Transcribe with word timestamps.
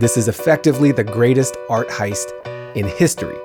This 0.00 0.16
is 0.16 0.28
effectively 0.28 0.92
the 0.92 1.02
greatest 1.02 1.56
art 1.68 1.88
heist 1.88 2.30
in 2.76 2.86
history. 2.86 3.36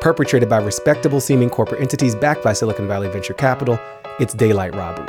Perpetrated 0.00 0.48
by 0.48 0.56
respectable 0.56 1.20
seeming 1.20 1.48
corporate 1.48 1.80
entities 1.80 2.16
backed 2.16 2.42
by 2.42 2.54
Silicon 2.54 2.88
Valley 2.88 3.08
venture 3.08 3.34
capital, 3.34 3.78
it's 4.18 4.34
daylight 4.34 4.74
robbery. 4.74 5.06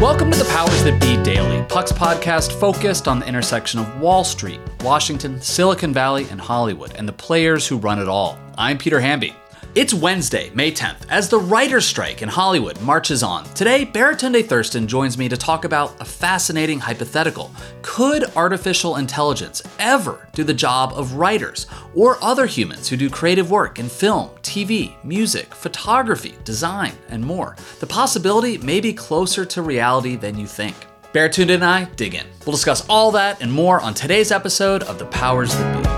Welcome 0.00 0.30
to 0.30 0.38
the 0.38 0.48
Powers 0.52 0.84
That 0.84 1.00
Be 1.00 1.20
Daily, 1.24 1.64
Puck's 1.64 1.90
podcast 1.90 2.52
focused 2.60 3.08
on 3.08 3.18
the 3.18 3.26
intersection 3.26 3.80
of 3.80 4.00
Wall 4.00 4.22
Street, 4.22 4.60
Washington, 4.84 5.40
Silicon 5.40 5.92
Valley, 5.92 6.28
and 6.30 6.40
Hollywood, 6.40 6.94
and 6.94 7.08
the 7.08 7.12
players 7.12 7.66
who 7.66 7.76
run 7.76 7.98
it 7.98 8.06
all. 8.06 8.38
I'm 8.56 8.78
Peter 8.78 9.00
Hamby. 9.00 9.34
It's 9.74 9.92
Wednesday, 9.92 10.50
May 10.54 10.72
10th, 10.72 11.06
as 11.10 11.28
the 11.28 11.38
writer's 11.38 11.86
strike 11.86 12.22
in 12.22 12.28
Hollywood 12.28 12.80
marches 12.80 13.22
on. 13.22 13.44
Today, 13.52 13.84
Baratunde 13.84 14.48
Thurston 14.48 14.88
joins 14.88 15.18
me 15.18 15.28
to 15.28 15.36
talk 15.36 15.66
about 15.66 16.00
a 16.00 16.06
fascinating 16.06 16.80
hypothetical. 16.80 17.52
Could 17.82 18.24
artificial 18.34 18.96
intelligence 18.96 19.62
ever 19.78 20.26
do 20.32 20.42
the 20.42 20.54
job 20.54 20.94
of 20.94 21.14
writers 21.14 21.66
or 21.94 22.16
other 22.24 22.46
humans 22.46 22.88
who 22.88 22.96
do 22.96 23.10
creative 23.10 23.50
work 23.50 23.78
in 23.78 23.90
film, 23.90 24.30
TV, 24.42 24.94
music, 25.04 25.54
photography, 25.54 26.34
design, 26.44 26.94
and 27.10 27.22
more? 27.22 27.54
The 27.80 27.86
possibility 27.86 28.56
may 28.58 28.80
be 28.80 28.94
closer 28.94 29.44
to 29.44 29.60
reality 29.60 30.16
than 30.16 30.38
you 30.38 30.46
think. 30.46 30.76
Baratunde 31.12 31.54
and 31.54 31.64
I 31.64 31.84
dig 31.84 32.14
in. 32.14 32.26
We'll 32.46 32.56
discuss 32.56 32.88
all 32.88 33.12
that 33.12 33.42
and 33.42 33.52
more 33.52 33.82
on 33.82 33.92
today's 33.92 34.32
episode 34.32 34.82
of 34.84 34.98
The 34.98 35.06
Powers 35.06 35.52
That 35.54 35.84
Be. 35.84 35.97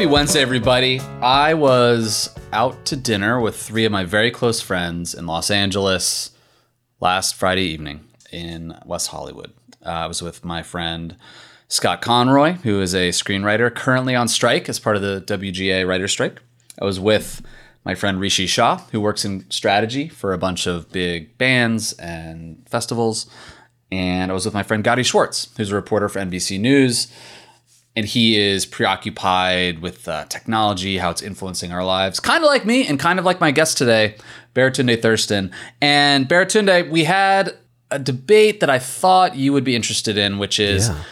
Happy 0.00 0.10
Wednesday, 0.10 0.40
everybody. 0.40 0.98
I 1.20 1.52
was 1.52 2.34
out 2.54 2.86
to 2.86 2.96
dinner 2.96 3.38
with 3.38 3.54
three 3.54 3.84
of 3.84 3.92
my 3.92 4.04
very 4.04 4.30
close 4.30 4.62
friends 4.62 5.12
in 5.12 5.26
Los 5.26 5.50
Angeles 5.50 6.30
last 7.00 7.34
Friday 7.34 7.64
evening 7.64 8.08
in 8.32 8.74
West 8.86 9.08
Hollywood. 9.08 9.52
Uh, 9.84 9.90
I 9.90 10.06
was 10.06 10.22
with 10.22 10.42
my 10.42 10.62
friend 10.62 11.16
Scott 11.68 12.00
Conroy, 12.00 12.52
who 12.52 12.80
is 12.80 12.94
a 12.94 13.10
screenwriter 13.10 13.74
currently 13.74 14.14
on 14.14 14.26
strike 14.26 14.70
as 14.70 14.78
part 14.78 14.96
of 14.96 15.02
the 15.02 15.20
WGA 15.26 15.86
writer's 15.86 16.12
strike. 16.12 16.40
I 16.80 16.86
was 16.86 16.98
with 16.98 17.42
my 17.84 17.94
friend 17.94 18.18
Rishi 18.18 18.46
Shah, 18.46 18.78
who 18.92 19.02
works 19.02 19.26
in 19.26 19.50
strategy 19.50 20.08
for 20.08 20.32
a 20.32 20.38
bunch 20.38 20.66
of 20.66 20.90
big 20.90 21.36
bands 21.36 21.92
and 21.92 22.66
festivals. 22.66 23.26
And 23.92 24.30
I 24.30 24.34
was 24.34 24.46
with 24.46 24.54
my 24.54 24.62
friend 24.62 24.82
Gadi 24.82 25.02
Schwartz, 25.02 25.50
who's 25.58 25.72
a 25.72 25.74
reporter 25.74 26.08
for 26.08 26.20
NBC 26.20 26.58
News 26.58 27.12
and 27.96 28.06
he 28.06 28.38
is 28.38 28.66
preoccupied 28.66 29.80
with 29.80 30.06
uh, 30.06 30.24
technology, 30.26 30.98
how 30.98 31.10
it's 31.10 31.22
influencing 31.22 31.72
our 31.72 31.84
lives, 31.84 32.20
kind 32.20 32.44
of 32.44 32.48
like 32.48 32.64
me, 32.64 32.86
and 32.86 32.98
kind 32.98 33.18
of 33.18 33.24
like 33.24 33.40
my 33.40 33.50
guest 33.50 33.78
today, 33.78 34.16
Baratunde 34.54 35.00
Thurston. 35.02 35.50
And 35.80 36.28
Baratunde, 36.28 36.90
we 36.90 37.04
had 37.04 37.56
a 37.90 37.98
debate 37.98 38.60
that 38.60 38.70
I 38.70 38.78
thought 38.78 39.34
you 39.34 39.52
would 39.52 39.64
be 39.64 39.74
interested 39.74 40.16
in, 40.16 40.38
which 40.38 40.60
is 40.60 40.88
yeah. 40.88 41.02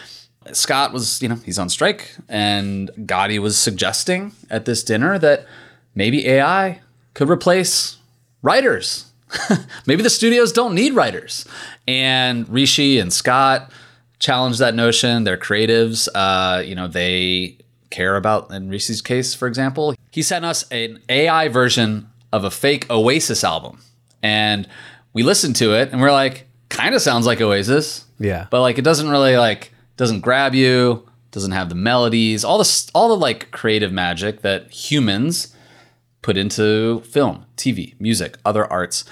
Scott 0.53 0.93
was, 0.93 1.21
you 1.21 1.29
know, 1.29 1.35
he's 1.35 1.59
on 1.59 1.69
strike, 1.69 2.15
and 2.27 2.89
Gadi 3.05 3.39
was 3.39 3.57
suggesting 3.57 4.31
at 4.49 4.65
this 4.65 4.83
dinner 4.83 5.19
that 5.19 5.45
maybe 5.95 6.27
AI 6.27 6.79
could 7.13 7.29
replace 7.29 7.97
writers. 8.41 9.11
maybe 9.85 10.01
the 10.01 10.09
studios 10.09 10.51
don't 10.51 10.73
need 10.73 10.93
writers. 10.93 11.45
And 11.87 12.47
Rishi 12.49 12.99
and 12.99 13.11
Scott 13.11 13.71
challenge 14.19 14.57
that 14.59 14.75
notion. 14.75 15.23
They're 15.23 15.37
creatives. 15.37 16.07
Uh, 16.13 16.61
you 16.61 16.75
know, 16.75 16.87
they 16.87 17.57
care 17.89 18.15
about, 18.15 18.51
in 18.51 18.69
Rishi's 18.69 19.01
case, 19.01 19.33
for 19.33 19.47
example, 19.47 19.95
he 20.11 20.21
sent 20.21 20.45
us 20.45 20.69
an 20.71 21.01
AI 21.09 21.47
version 21.47 22.09
of 22.31 22.43
a 22.43 22.51
fake 22.51 22.89
Oasis 22.89 23.43
album. 23.43 23.79
And 24.21 24.67
we 25.13 25.23
listened 25.23 25.55
to 25.57 25.73
it 25.73 25.91
and 25.91 26.01
we're 26.01 26.11
like, 26.11 26.47
kind 26.69 26.93
of 26.93 27.01
sounds 27.01 27.25
like 27.25 27.41
Oasis. 27.41 28.05
Yeah. 28.19 28.47
But 28.51 28.61
like, 28.61 28.77
it 28.77 28.83
doesn't 28.83 29.09
really 29.09 29.37
like, 29.37 29.73
doesn't 29.97 30.21
grab 30.21 30.53
you, 30.53 31.07
doesn't 31.31 31.51
have 31.51 31.69
the 31.69 31.75
melodies, 31.75 32.43
all 32.43 32.57
the, 32.57 32.89
all 32.93 33.09
the 33.09 33.17
like 33.17 33.51
creative 33.51 33.91
magic 33.91 34.41
that 34.41 34.69
humans 34.71 35.55
put 36.21 36.37
into 36.37 37.01
film, 37.01 37.45
TV, 37.55 37.99
music, 37.99 38.37
other 38.45 38.65
arts. 38.71 39.05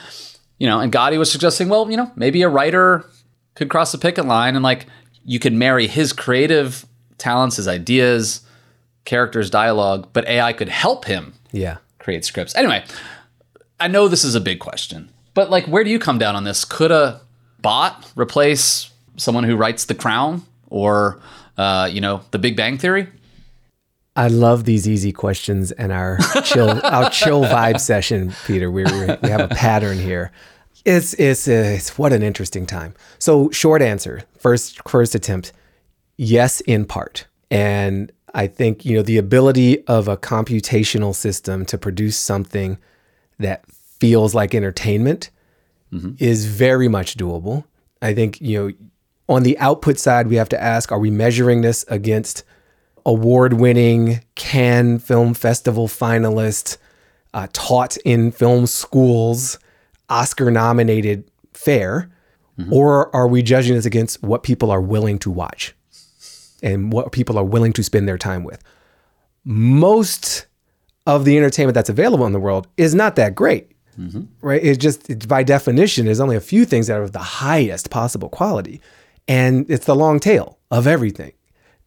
You 0.59 0.68
know, 0.68 0.79
and 0.79 0.91
Gadi 0.91 1.18
was 1.18 1.31
suggesting, 1.31 1.69
well, 1.69 1.89
you 1.89 1.97
know, 1.97 2.12
maybe 2.16 2.41
a 2.41 2.50
writer 2.50 3.06
could 3.57 3.69
cross 3.69 3.91
the 3.91 3.97
picket 3.97 4.25
line 4.25 4.56
and 4.56 4.63
like 4.63 4.85
you 5.25 5.40
could 5.40 5.51
marry 5.51 5.88
his 5.88 6.13
creative 6.13 6.85
talents, 7.18 7.56
his 7.56 7.68
ideas, 7.68 8.41
characters, 9.03 9.50
dialogue, 9.50 10.09
but 10.13 10.28
AI 10.28 10.53
could 10.53 10.69
help 10.69 11.06
him 11.06 11.34
yeah. 11.51 11.78
create 11.97 12.23
scripts. 12.23 12.56
Anyway, 12.56 12.85
I 13.79 13.88
know 13.88 14.07
this 14.07 14.23
is 14.23 14.35
a 14.35 14.40
big 14.40 14.59
question, 14.59 15.09
but 15.34 15.50
like 15.50 15.66
where 15.66 15.84
do 15.84 15.90
you 15.90 15.97
come 15.97 16.19
down 16.19 16.35
on 16.35 16.44
this? 16.44 16.63
Could 16.66 16.91
a 16.91 17.19
bot 17.59 18.12
replace 18.16 18.91
someone 19.16 19.44
who 19.44 19.56
writes 19.56 19.85
The 19.85 19.95
Crown 19.95 20.44
or 20.69 21.19
uh, 21.57 21.89
you 21.91 22.00
know, 22.00 22.22
The 22.29 22.38
Big 22.38 22.56
Bang 22.56 22.78
Theory? 22.78 23.07
I 24.16 24.28
love 24.28 24.66
these 24.66 24.88
easy 24.88 25.12
questions 25.12 25.72
and 25.72 25.91
our 25.91 26.19
chill 26.44 26.79
our 26.85 27.09
chill 27.09 27.41
vibe 27.41 27.79
session, 27.91 28.34
Peter. 28.45 28.69
We 28.69 28.84
we 28.84 29.29
have 29.29 29.41
a 29.41 29.47
pattern 29.47 29.97
here. 29.97 30.31
It's 30.87 31.13
it's 31.15 31.49
it's 31.49 31.97
what 31.97 32.13
an 32.13 32.23
interesting 32.23 32.65
time. 32.65 32.93
So 33.19 33.51
short 33.51 33.81
answer, 33.81 34.23
first 34.39 34.87
first 34.87 35.15
attempt, 35.15 35.51
yes 36.15 36.61
in 36.61 36.85
part. 36.85 37.27
And 37.51 38.09
I 38.33 38.47
think, 38.47 38.85
you 38.85 38.95
know, 38.95 39.01
the 39.01 39.17
ability 39.17 39.85
of 39.87 40.07
a 40.07 40.15
computational 40.15 41.13
system 41.13 41.65
to 41.65 41.77
produce 41.77 42.15
something 42.15 42.77
that 43.37 43.65
feels 43.99 44.33
like 44.33 44.55
entertainment 44.55 45.29
mm-hmm. 45.91 46.11
is 46.19 46.45
very 46.45 46.87
much 46.87 47.17
doable. 47.17 47.65
I 48.01 48.13
think, 48.13 48.39
you 48.39 48.57
know, 48.57 48.73
on 49.27 49.43
the 49.43 49.59
output 49.59 49.99
side, 49.99 50.27
we 50.27 50.37
have 50.37 50.49
to 50.49 50.61
ask 50.61 50.89
are 50.93 50.99
we 50.99 51.11
measuring 51.11 51.63
this 51.63 51.83
against 51.89 52.45
award 53.05 53.53
winning 53.53 54.21
Cannes 54.35 54.99
Film 54.99 55.33
Festival 55.33 55.89
finalists 55.89 56.77
uh, 57.33 57.47
taught 57.51 57.97
in 58.05 58.31
film 58.31 58.67
schools? 58.67 59.59
Oscar 60.09 60.51
nominated 60.51 61.29
fare, 61.53 62.09
mm-hmm. 62.59 62.72
or 62.72 63.16
are 63.16 63.28
we 63.28 63.41
judging 63.41 63.75
this 63.75 63.85
against 63.85 64.23
what 64.23 64.44
people 64.44 64.72
are 64.72 64.81
willing 64.81 65.19
to 65.19 65.31
watch 65.31 65.75
and 66.62 66.91
what 66.91 67.12
people 67.12 67.38
are 67.38 67.44
willing 67.44 67.73
to 67.73 67.84
spend 67.84 68.07
their 68.07 68.18
time 68.18 68.44
with? 68.44 68.63
Most 69.44 70.45
of 71.06 71.25
the 71.25 71.38
entertainment 71.38 71.73
that's 71.73 71.90
available 71.90 72.25
in 72.25 72.34
the 72.34 72.40
world 72.40 72.68
is 72.78 72.94
not 72.94 73.16
that 73.16 73.34
great. 73.34 73.72
Mm-hmm. 73.97 74.23
Right? 74.41 74.63
It's 74.63 74.78
just 74.78 75.28
by 75.28 75.44
definition, 75.44 76.06
there's 76.06 76.19
only 76.19 76.35
a 76.35 76.41
few 76.41 76.66
things 76.66 76.88
that 76.88 77.00
are 77.00 77.03
of 77.03 77.13
the 77.13 77.19
highest 77.19 77.89
possible 77.89 78.30
quality. 78.30 78.81
And 79.27 79.69
it's 79.69 79.86
the 79.86 79.95
long 79.95 80.19
tail 80.19 80.60
of 80.69 80.86
everything 80.86 81.33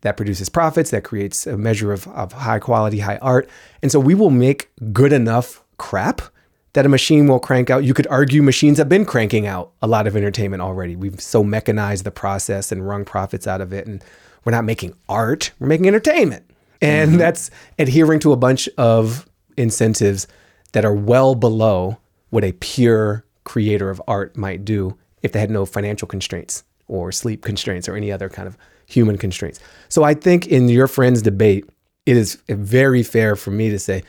that 0.00 0.16
produces 0.16 0.48
profits, 0.48 0.90
that 0.90 1.04
creates 1.04 1.46
a 1.46 1.56
measure 1.56 1.92
of, 1.92 2.08
of 2.08 2.32
high 2.32 2.58
quality, 2.58 3.00
high 3.00 3.18
art. 3.18 3.48
And 3.82 3.92
so 3.92 4.00
we 4.00 4.14
will 4.14 4.30
make 4.30 4.70
good 4.92 5.12
enough 5.12 5.62
crap 5.76 6.22
that 6.72 6.86
a 6.86 6.88
machine 6.88 7.26
will 7.26 7.40
crank 7.40 7.70
out. 7.70 7.84
You 7.84 7.94
could 7.94 8.06
argue 8.06 8.42
machines 8.42 8.78
have 8.78 8.88
been 8.88 9.04
cranking 9.04 9.46
out 9.46 9.72
a 9.82 9.86
lot 9.86 10.06
of 10.06 10.16
entertainment 10.16 10.62
already. 10.62 10.94
We've 10.96 11.20
so 11.20 11.42
mechanized 11.42 12.04
the 12.04 12.10
process 12.10 12.70
and 12.70 12.86
wrung 12.86 13.04
profits 13.04 13.46
out 13.46 13.60
of 13.60 13.72
it. 13.72 13.86
And 13.86 14.04
we're 14.44 14.52
not 14.52 14.64
making 14.64 14.94
art, 15.08 15.50
we're 15.58 15.66
making 15.66 15.88
entertainment. 15.88 16.48
And 16.80 17.10
mm-hmm. 17.10 17.18
that's 17.18 17.50
adhering 17.78 18.20
to 18.20 18.32
a 18.32 18.36
bunch 18.36 18.68
of 18.78 19.28
incentives 19.56 20.26
that 20.72 20.84
are 20.84 20.94
well 20.94 21.34
below 21.34 21.98
what 22.30 22.44
a 22.44 22.52
pure 22.52 23.24
creator 23.44 23.90
of 23.90 24.00
art 24.06 24.36
might 24.36 24.64
do 24.64 24.96
if 25.22 25.32
they 25.32 25.40
had 25.40 25.50
no 25.50 25.66
financial 25.66 26.06
constraints 26.06 26.64
or 26.86 27.12
sleep 27.12 27.42
constraints 27.42 27.88
or 27.88 27.96
any 27.96 28.10
other 28.10 28.28
kind 28.28 28.46
of 28.46 28.56
human 28.86 29.18
constraints. 29.18 29.60
So 29.88 30.02
I 30.04 30.14
think 30.14 30.46
in 30.46 30.68
your 30.68 30.86
friend's 30.86 31.22
debate, 31.22 31.68
it 32.06 32.16
is 32.16 32.36
very 32.48 33.02
fair 33.02 33.36
for 33.36 33.50
me 33.50 33.70
to 33.70 33.78
say, 33.78 34.02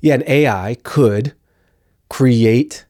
yeah, 0.00 0.14
an 0.14 0.24
AI 0.26 0.76
could 0.82 1.34
create 2.08 2.86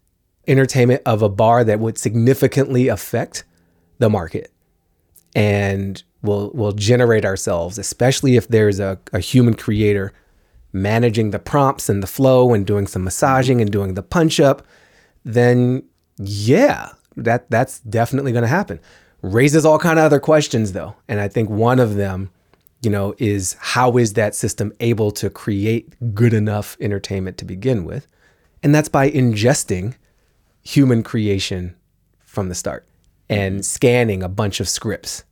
entertainment 0.47 1.03
of 1.07 1.23
a 1.23 1.29
bar 1.29 1.65
that 1.65 1.81
would 1.81 1.97
significantly 1.99 2.89
affect 2.89 3.45
the 3.99 4.11
market 4.11 4.53
and 5.35 6.03
we'll 6.23 6.51
we'll 6.55 6.73
generate 6.73 7.25
ourselves, 7.25 7.79
especially 7.79 8.37
if 8.37 8.49
there's 8.49 8.81
a, 8.81 8.99
a 9.13 9.21
human 9.21 9.55
creator 9.55 10.13
managing 10.73 11.31
the 11.31 11.39
prompts 11.39 11.89
and 11.89 12.03
the 12.03 12.07
flow 12.07 12.53
and 12.53 12.67
doing 12.67 12.87
some 12.87 13.05
massaging 13.05 13.61
and 13.61 13.71
doing 13.71 13.95
the 13.95 14.03
punch 14.03 14.41
up, 14.41 14.67
then 15.25 15.83
yeah, 16.17 16.91
that 17.17 17.51
that's 17.51 17.81
definitely 17.81 18.33
going 18.33 18.43
to 18.43 18.49
happen. 18.49 18.81
Raises 19.23 19.65
all 19.65 19.79
kind 19.79 19.99
of 19.99 20.05
other 20.05 20.21
questions 20.21 20.73
though, 20.73 20.95
and 21.09 21.21
I 21.21 21.29
think 21.29 21.49
one 21.49 21.81
of 21.81 21.95
them, 21.95 22.31
you 22.83 22.91
know, 22.91 23.15
is 23.19 23.57
how 23.59 23.97
is 23.97 24.15
that 24.15 24.35
system 24.35 24.73
able 24.81 25.11
to 25.13 25.31
create 25.31 26.15
good 26.15 26.35
enough 26.35 26.77
entertainment 26.81 27.39
to 27.39 27.45
begin 27.45 27.85
with, 27.85 28.07
and 28.65 28.75
that's 28.75 28.89
by 28.89 29.11
ingesting 29.11 29.95
human 30.63 31.03
creation 31.03 31.77
from 32.25 32.49
the 32.49 32.55
start 32.55 32.89
and 33.29 33.57
mm-hmm. 33.57 33.63
scanning 33.63 34.23
a 34.23 34.29
bunch 34.29 34.59
of 34.59 34.69
scripts 34.69 35.23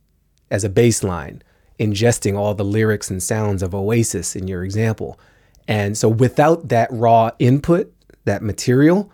as 0.51 0.63
a 0.63 0.69
baseline, 0.69 1.41
ingesting 1.79 2.37
all 2.37 2.53
the 2.53 2.63
lyrics 2.63 3.09
and 3.09 3.21
sounds 3.21 3.63
of 3.63 3.73
Oasis 3.73 4.35
in 4.35 4.47
your 4.47 4.63
example. 4.63 5.19
And 5.67 5.97
so 5.97 6.07
without 6.07 6.69
that 6.69 6.89
raw 6.91 7.31
input, 7.39 7.91
that 8.25 8.43
material, 8.43 9.11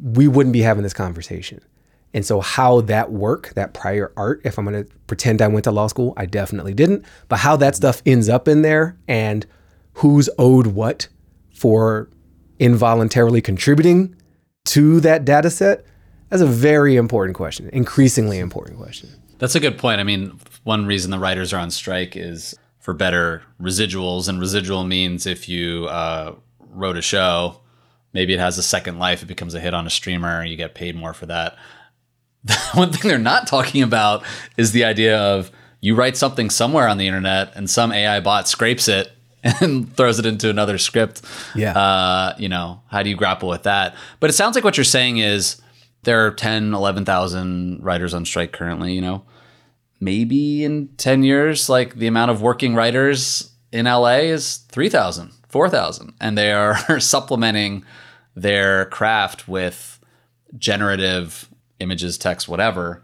we 0.00 0.26
wouldn't 0.26 0.52
be 0.52 0.62
having 0.62 0.82
this 0.82 0.92
conversation. 0.92 1.60
And 2.12 2.26
so 2.26 2.40
how 2.40 2.80
that 2.82 3.12
work, 3.12 3.52
that 3.54 3.72
prior 3.72 4.12
art, 4.16 4.40
if 4.44 4.58
I'm 4.58 4.64
going 4.64 4.84
to 4.84 4.90
pretend 5.06 5.40
I 5.40 5.48
went 5.48 5.64
to 5.64 5.72
law 5.72 5.86
school, 5.86 6.12
I 6.16 6.26
definitely 6.26 6.74
didn't, 6.74 7.04
but 7.28 7.38
how 7.38 7.56
that 7.56 7.76
stuff 7.76 8.02
ends 8.04 8.28
up 8.28 8.48
in 8.48 8.62
there 8.62 8.96
and 9.06 9.46
who's 9.94 10.28
owed 10.38 10.68
what 10.68 11.06
for 11.52 12.08
involuntarily 12.58 13.40
contributing 13.40 14.14
to 14.66 15.00
that 15.00 15.24
data 15.24 15.50
set, 15.50 15.84
that's 16.30 16.42
a 16.42 16.46
very 16.46 16.96
important 16.96 17.36
question, 17.36 17.68
increasingly 17.72 18.38
important 18.38 18.78
question. 18.78 19.10
That's 19.38 19.54
a 19.54 19.60
good 19.60 19.78
point. 19.78 20.00
I 20.00 20.04
mean, 20.04 20.38
one 20.62 20.86
reason 20.86 21.10
the 21.10 21.18
writers 21.18 21.52
are 21.52 21.58
on 21.58 21.70
strike 21.70 22.16
is 22.16 22.54
for 22.78 22.94
better 22.94 23.42
residuals, 23.60 24.28
and 24.28 24.40
residual 24.40 24.84
means 24.84 25.26
if 25.26 25.48
you 25.48 25.86
uh, 25.86 26.34
wrote 26.58 26.96
a 26.96 27.02
show, 27.02 27.60
maybe 28.12 28.34
it 28.34 28.40
has 28.40 28.58
a 28.58 28.62
second 28.62 28.98
life, 28.98 29.22
it 29.22 29.26
becomes 29.26 29.54
a 29.54 29.60
hit 29.60 29.74
on 29.74 29.86
a 29.86 29.90
streamer, 29.90 30.44
you 30.44 30.56
get 30.56 30.74
paid 30.74 30.96
more 30.96 31.14
for 31.14 31.26
that. 31.26 31.56
one 32.74 32.92
thing 32.92 33.08
they're 33.08 33.18
not 33.18 33.46
talking 33.46 33.82
about 33.82 34.22
is 34.56 34.72
the 34.72 34.84
idea 34.84 35.18
of 35.18 35.50
you 35.80 35.94
write 35.94 36.16
something 36.16 36.50
somewhere 36.50 36.88
on 36.88 36.98
the 36.98 37.06
internet 37.06 37.52
and 37.54 37.68
some 37.68 37.92
AI 37.92 38.20
bot 38.20 38.48
scrapes 38.48 38.88
it 38.88 39.10
and 39.44 39.92
throws 39.96 40.18
it 40.18 40.26
into 40.26 40.50
another 40.50 40.78
script. 40.78 41.22
Yeah. 41.54 41.78
Uh, 41.78 42.34
you 42.38 42.48
know, 42.48 42.80
how 42.88 43.02
do 43.02 43.10
you 43.10 43.16
grapple 43.16 43.48
with 43.48 43.64
that? 43.64 43.94
But 44.20 44.30
it 44.30 44.32
sounds 44.32 44.54
like 44.54 44.64
what 44.64 44.76
you're 44.76 44.84
saying 44.84 45.18
is 45.18 45.60
there 46.04 46.26
are 46.26 46.30
10, 46.30 46.74
11,000 46.74 47.82
writers 47.82 48.14
on 48.14 48.24
strike 48.24 48.52
currently, 48.52 48.92
you 48.92 49.00
know. 49.00 49.24
Maybe 50.00 50.64
in 50.64 50.88
10 50.96 51.22
years, 51.22 51.68
like 51.68 51.96
the 51.96 52.06
amount 52.06 52.30
of 52.30 52.42
working 52.42 52.74
writers 52.74 53.50
in 53.72 53.86
LA 53.86 54.18
is 54.18 54.58
3,000, 54.70 55.32
4,000. 55.48 56.14
And 56.20 56.36
they 56.36 56.52
are 56.52 56.76
supplementing 57.00 57.84
their 58.34 58.86
craft 58.86 59.48
with 59.48 59.98
generative 60.58 61.48
images, 61.80 62.18
text, 62.18 62.48
whatever. 62.48 63.02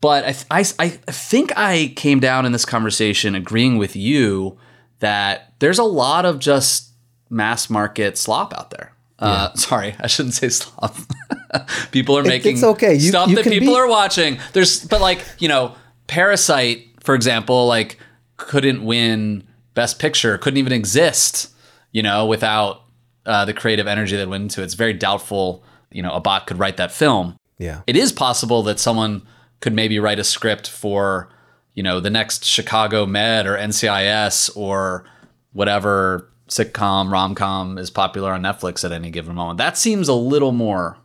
But 0.00 0.46
I, 0.50 0.58
I, 0.60 0.64
I 0.78 0.88
think 0.88 1.56
I 1.56 1.92
came 1.96 2.20
down 2.20 2.44
in 2.44 2.52
this 2.52 2.64
conversation 2.64 3.34
agreeing 3.34 3.78
with 3.78 3.96
you 3.96 4.58
that 5.00 5.54
there's 5.58 5.78
a 5.78 5.84
lot 5.84 6.24
of 6.24 6.38
just 6.38 6.90
mass 7.30 7.68
market 7.68 8.16
slop 8.16 8.54
out 8.54 8.70
there. 8.70 8.92
Uh, 9.18 9.52
sorry, 9.54 9.94
I 9.98 10.06
shouldn't 10.06 10.34
say 10.34 10.48
slop. 10.48 10.96
people 11.90 12.16
are 12.18 12.22
making 12.22 12.54
it's 12.54 12.64
okay. 12.64 12.94
You, 12.94 13.08
stuff 13.10 13.28
you 13.28 13.36
that 13.36 13.44
people 13.44 13.74
be- 13.74 13.78
are 13.78 13.88
watching. 13.88 14.38
There's, 14.52 14.84
but 14.84 15.00
like 15.00 15.24
you 15.38 15.48
know, 15.48 15.74
Parasite, 16.06 16.86
for 17.00 17.14
example, 17.14 17.66
like 17.66 17.98
couldn't 18.36 18.84
win 18.84 19.44
Best 19.74 19.98
Picture, 19.98 20.38
couldn't 20.38 20.58
even 20.58 20.72
exist, 20.72 21.52
you 21.92 22.02
know, 22.02 22.26
without 22.26 22.82
uh, 23.26 23.44
the 23.44 23.54
creative 23.54 23.86
energy 23.86 24.16
that 24.16 24.28
went 24.28 24.42
into 24.42 24.60
it. 24.60 24.64
It's 24.64 24.74
very 24.74 24.92
doubtful, 24.92 25.64
you 25.90 26.02
know, 26.02 26.12
a 26.12 26.20
bot 26.20 26.46
could 26.46 26.58
write 26.58 26.76
that 26.76 26.92
film. 26.92 27.36
Yeah. 27.58 27.82
It 27.86 27.96
is 27.96 28.12
possible 28.12 28.62
that 28.64 28.78
someone 28.78 29.22
could 29.60 29.72
maybe 29.72 29.98
write 29.98 30.18
a 30.18 30.24
script 30.24 30.68
for, 30.68 31.30
you 31.74 31.82
know, 31.82 32.00
the 32.00 32.10
next 32.10 32.44
Chicago 32.44 33.04
Med 33.06 33.46
or 33.46 33.56
NCIS 33.56 34.56
or 34.56 35.04
whatever 35.52 36.30
sitcom, 36.48 37.10
rom 37.10 37.34
com 37.34 37.78
is 37.78 37.90
popular 37.90 38.32
on 38.32 38.42
Netflix 38.42 38.84
at 38.84 38.92
any 38.92 39.10
given 39.10 39.34
moment. 39.34 39.58
That 39.58 39.76
seems 39.76 40.08
a 40.08 40.14
little 40.14 40.52
more 40.52 40.96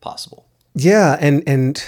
possible. 0.00 0.46
Yeah, 0.74 1.16
and 1.20 1.42
and 1.46 1.82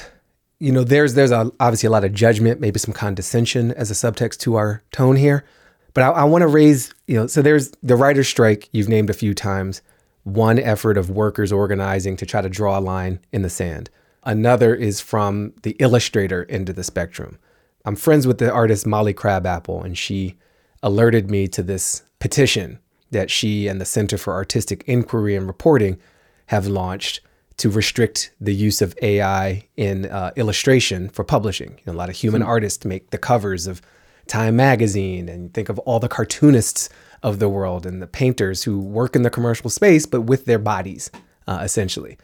you 0.58 0.72
know, 0.72 0.84
there's 0.84 1.14
there's 1.14 1.30
a, 1.30 1.50
obviously 1.60 1.86
a 1.86 1.90
lot 1.90 2.04
of 2.04 2.12
judgment, 2.12 2.60
maybe 2.60 2.78
some 2.78 2.94
condescension 2.94 3.72
as 3.72 3.90
a 3.90 3.94
subtext 3.94 4.38
to 4.40 4.56
our 4.56 4.82
tone 4.92 5.16
here. 5.16 5.44
But 5.92 6.02
I, 6.02 6.08
I 6.08 6.24
want 6.24 6.42
to 6.42 6.48
raise, 6.48 6.92
you 7.06 7.16
know, 7.16 7.26
so 7.26 7.40
there's 7.40 7.70
the 7.82 7.96
writer's 7.96 8.28
strike 8.28 8.68
you've 8.72 8.88
named 8.88 9.10
a 9.10 9.14
few 9.14 9.34
times. 9.34 9.80
One 10.24 10.58
effort 10.58 10.96
of 10.96 11.10
workers 11.10 11.52
organizing 11.52 12.16
to 12.16 12.26
try 12.26 12.40
to 12.40 12.48
draw 12.48 12.78
a 12.78 12.80
line 12.80 13.20
in 13.32 13.42
the 13.42 13.50
sand. 13.50 13.90
Another 14.24 14.74
is 14.74 15.00
from 15.00 15.52
the 15.62 15.76
illustrator 15.78 16.46
end 16.48 16.70
of 16.70 16.76
the 16.76 16.84
spectrum. 16.84 17.38
I'm 17.84 17.96
friends 17.96 18.26
with 18.26 18.38
the 18.38 18.50
artist 18.50 18.86
Molly 18.86 19.12
Crabapple, 19.12 19.82
and 19.82 19.96
she 19.96 20.36
alerted 20.82 21.30
me 21.30 21.46
to 21.48 21.62
this 21.62 22.02
petition 22.18 22.78
that 23.10 23.30
she 23.30 23.68
and 23.68 23.80
the 23.80 23.84
Center 23.84 24.16
for 24.16 24.32
Artistic 24.32 24.84
Inquiry 24.86 25.36
and 25.36 25.46
Reporting 25.46 25.98
have 26.46 26.66
launched 26.66 27.20
to 27.58 27.70
restrict 27.70 28.32
the 28.40 28.54
use 28.54 28.80
of 28.80 28.96
AI 29.02 29.68
in 29.76 30.06
uh, 30.06 30.32
illustration 30.34 31.10
for 31.10 31.24
publishing. 31.24 31.72
You 31.78 31.82
know, 31.86 31.92
a 31.92 31.98
lot 31.98 32.08
of 32.08 32.16
human 32.16 32.42
hmm. 32.42 32.48
artists 32.48 32.84
make 32.84 33.10
the 33.10 33.18
covers 33.18 33.66
of 33.66 33.82
Time 34.26 34.56
magazine, 34.56 35.28
and 35.28 35.52
think 35.52 35.68
of 35.68 35.78
all 35.80 36.00
the 36.00 36.08
cartoonists 36.08 36.88
of 37.22 37.40
the 37.40 37.48
world 37.48 37.84
and 37.84 38.00
the 38.00 38.06
painters 38.06 38.62
who 38.62 38.80
work 38.80 39.14
in 39.14 39.20
the 39.20 39.28
commercial 39.28 39.68
space, 39.68 40.06
but 40.06 40.22
with 40.22 40.46
their 40.46 40.58
bodies, 40.58 41.10
uh, 41.46 41.60
essentially. 41.62 42.16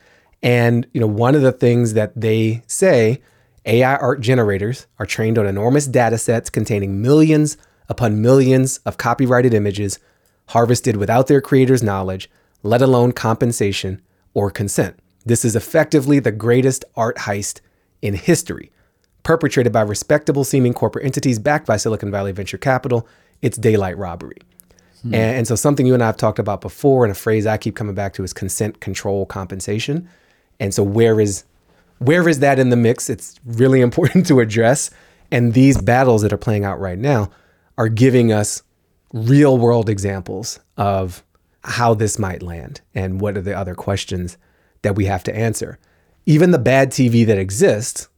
And 0.43 0.87
you 0.95 1.01
know, 1.03 1.07
one 1.07 1.35
of 1.35 1.43
the 1.43 1.53
things 1.53 1.93
that 1.93 2.19
they 2.19 2.63
say, 2.67 3.21
AI 3.67 3.97
art 3.97 4.21
generators 4.21 4.87
are 4.99 5.07
trained 5.07 5.39
on 5.39 5.47
enormous 5.47 5.87
data 5.87 6.19
sets 6.19 6.51
containing 6.51 7.03
millions 7.03 7.57
upon 7.89 8.23
millions 8.23 8.79
of 8.79 8.97
copyrighted 8.97 9.53
images 9.53 9.99
harvested 10.49 10.97
without 10.97 11.27
their 11.27 11.41
creator's 11.41 11.83
knowledge, 11.83 12.31
let 12.63 12.83
alone 12.83 13.13
compensation 13.13 14.01
or 14.35 14.51
consent. 14.51 14.99
This 15.25 15.45
is 15.45 15.55
effectively 15.55 16.19
the 16.19 16.33
greatest 16.33 16.85
art 16.97 17.19
heist 17.19 17.61
in 18.01 18.15
history, 18.15 18.73
perpetrated 19.23 19.73
by 19.73 19.83
respectable 19.83 20.45
seeming 20.45 20.73
corporate 20.73 21.05
entities 21.05 21.39
backed 21.39 21.67
by 21.67 21.77
Silicon 21.77 22.11
Valley 22.11 22.33
venture 22.33 22.59
capital. 22.59 23.07
It's 23.43 23.59
daylight 23.59 23.99
robbery. 23.99 24.39
Hmm. 25.03 25.15
And, 25.15 25.37
and 25.39 25.49
so, 25.49 25.55
something 25.55 25.87
you 25.87 25.95
and 25.95 26.03
I 26.03 26.07
have 26.07 26.17
talked 26.17 26.39
about 26.39 26.61
before, 26.61 27.05
and 27.05 27.13
a 27.13 27.15
phrase 27.15 27.47
I 27.47 27.57
keep 27.57 27.77
coming 27.77 27.95
back 27.95 28.15
to 28.15 28.25
is 28.25 28.33
consent, 28.33 28.81
control, 28.81 29.27
compensation. 29.27 30.09
And 30.59 30.75
so, 30.75 30.83
where 30.83 31.21
is 31.21 31.45
where 32.01 32.29
is 32.29 32.41
that 32.41 32.59
in 32.59 32.71
the 32.71 32.77
mix? 32.77 33.09
It's 33.09 33.39
really 33.45 33.81
important 33.89 34.27
to 34.27 34.41
address. 34.41 34.91
And 35.31 35.55
these 35.55 35.81
battles 35.81 36.23
that 36.23 36.33
are 36.33 36.39
playing 36.39 36.65
out 36.65 36.81
right 36.81 36.99
now 36.99 37.31
are 37.79 37.89
giving 37.89 38.33
us 38.33 38.63
real 39.13 39.57
world 39.59 39.89
examples 39.89 40.59
of 40.77 41.23
how 41.63 41.95
this 41.95 42.19
might 42.19 42.43
land 42.43 42.81
and 42.95 43.21
what 43.21 43.37
are 43.37 43.43
the 43.43 43.57
other 43.57 43.75
questions 43.75 44.37
that 44.83 44.97
we 44.97 45.05
have 45.05 45.23
to 45.25 45.35
answer. 45.35 45.79
Even 46.27 46.51
the 46.51 46.59
bad 46.59 46.91
TV 46.91 47.25
that 47.27 47.39
exists 47.39 48.09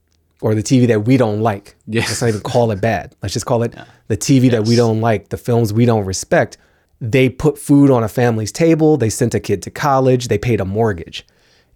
or 0.41 0.55
the 0.55 0.63
TV 0.63 0.87
that 0.89 1.05
we 1.05 1.17
don't 1.17 1.41
like. 1.41 1.77
Yeah. 1.87 2.03
Let's 2.03 2.21
not 2.21 2.29
even 2.29 2.41
call 2.41 2.71
it 2.71 2.81
bad. 2.81 3.15
Let's 3.23 3.33
just 3.33 3.47
call 3.47 3.63
it 3.63 3.75
yeah. 3.75 3.85
the 4.09 4.17
TV 4.17 4.45
yes. 4.45 4.53
that 4.53 4.67
we 4.67 4.77
don't 4.77 5.01
like, 5.01 5.29
the 5.29 5.37
films 5.37 5.73
we 5.73 5.87
don't 5.87 6.05
respect. 6.05 6.57
They 7.01 7.29
put 7.29 7.59
food 7.59 7.91
on 7.91 8.05
a 8.05 8.09
family's 8.09 8.53
table, 8.53 8.97
they 8.97 9.11
sent 9.11 9.35
a 9.35 9.41
kid 9.41 9.63
to 9.63 9.71
college, 9.71 10.29
they 10.29 10.39
paid 10.39 10.61
a 10.61 10.65
mortgage. 10.65 11.27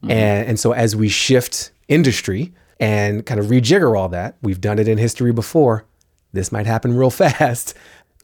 Mm-hmm. 0.03 0.11
And, 0.11 0.49
and 0.49 0.61
so 0.61 0.73
as 0.73 0.95
we 0.95 1.09
shift 1.09 1.73
industry 1.89 2.53
and 2.79 3.25
kind 3.25 3.41
of 3.41 3.47
rejigger 3.47 3.99
all 3.99 4.09
that, 4.11 4.37
we've 4.43 4.61
done 4.61 4.79
it 4.79 4.89
in 4.89 4.99
history 4.99 5.33
before. 5.33 5.85
This 6.33 6.53
might 6.53 6.67
happen 6.67 6.97
real 6.97 7.11
fast. 7.25 7.75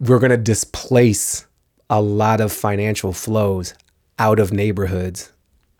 We're 0.00 0.18
going 0.18 0.30
to 0.30 0.36
displace 0.36 1.46
a 1.88 2.00
lot 2.00 2.40
of 2.40 2.52
financial 2.52 3.12
flows 3.12 3.74
out 4.18 4.38
of 4.38 4.52
neighborhoods 4.52 5.32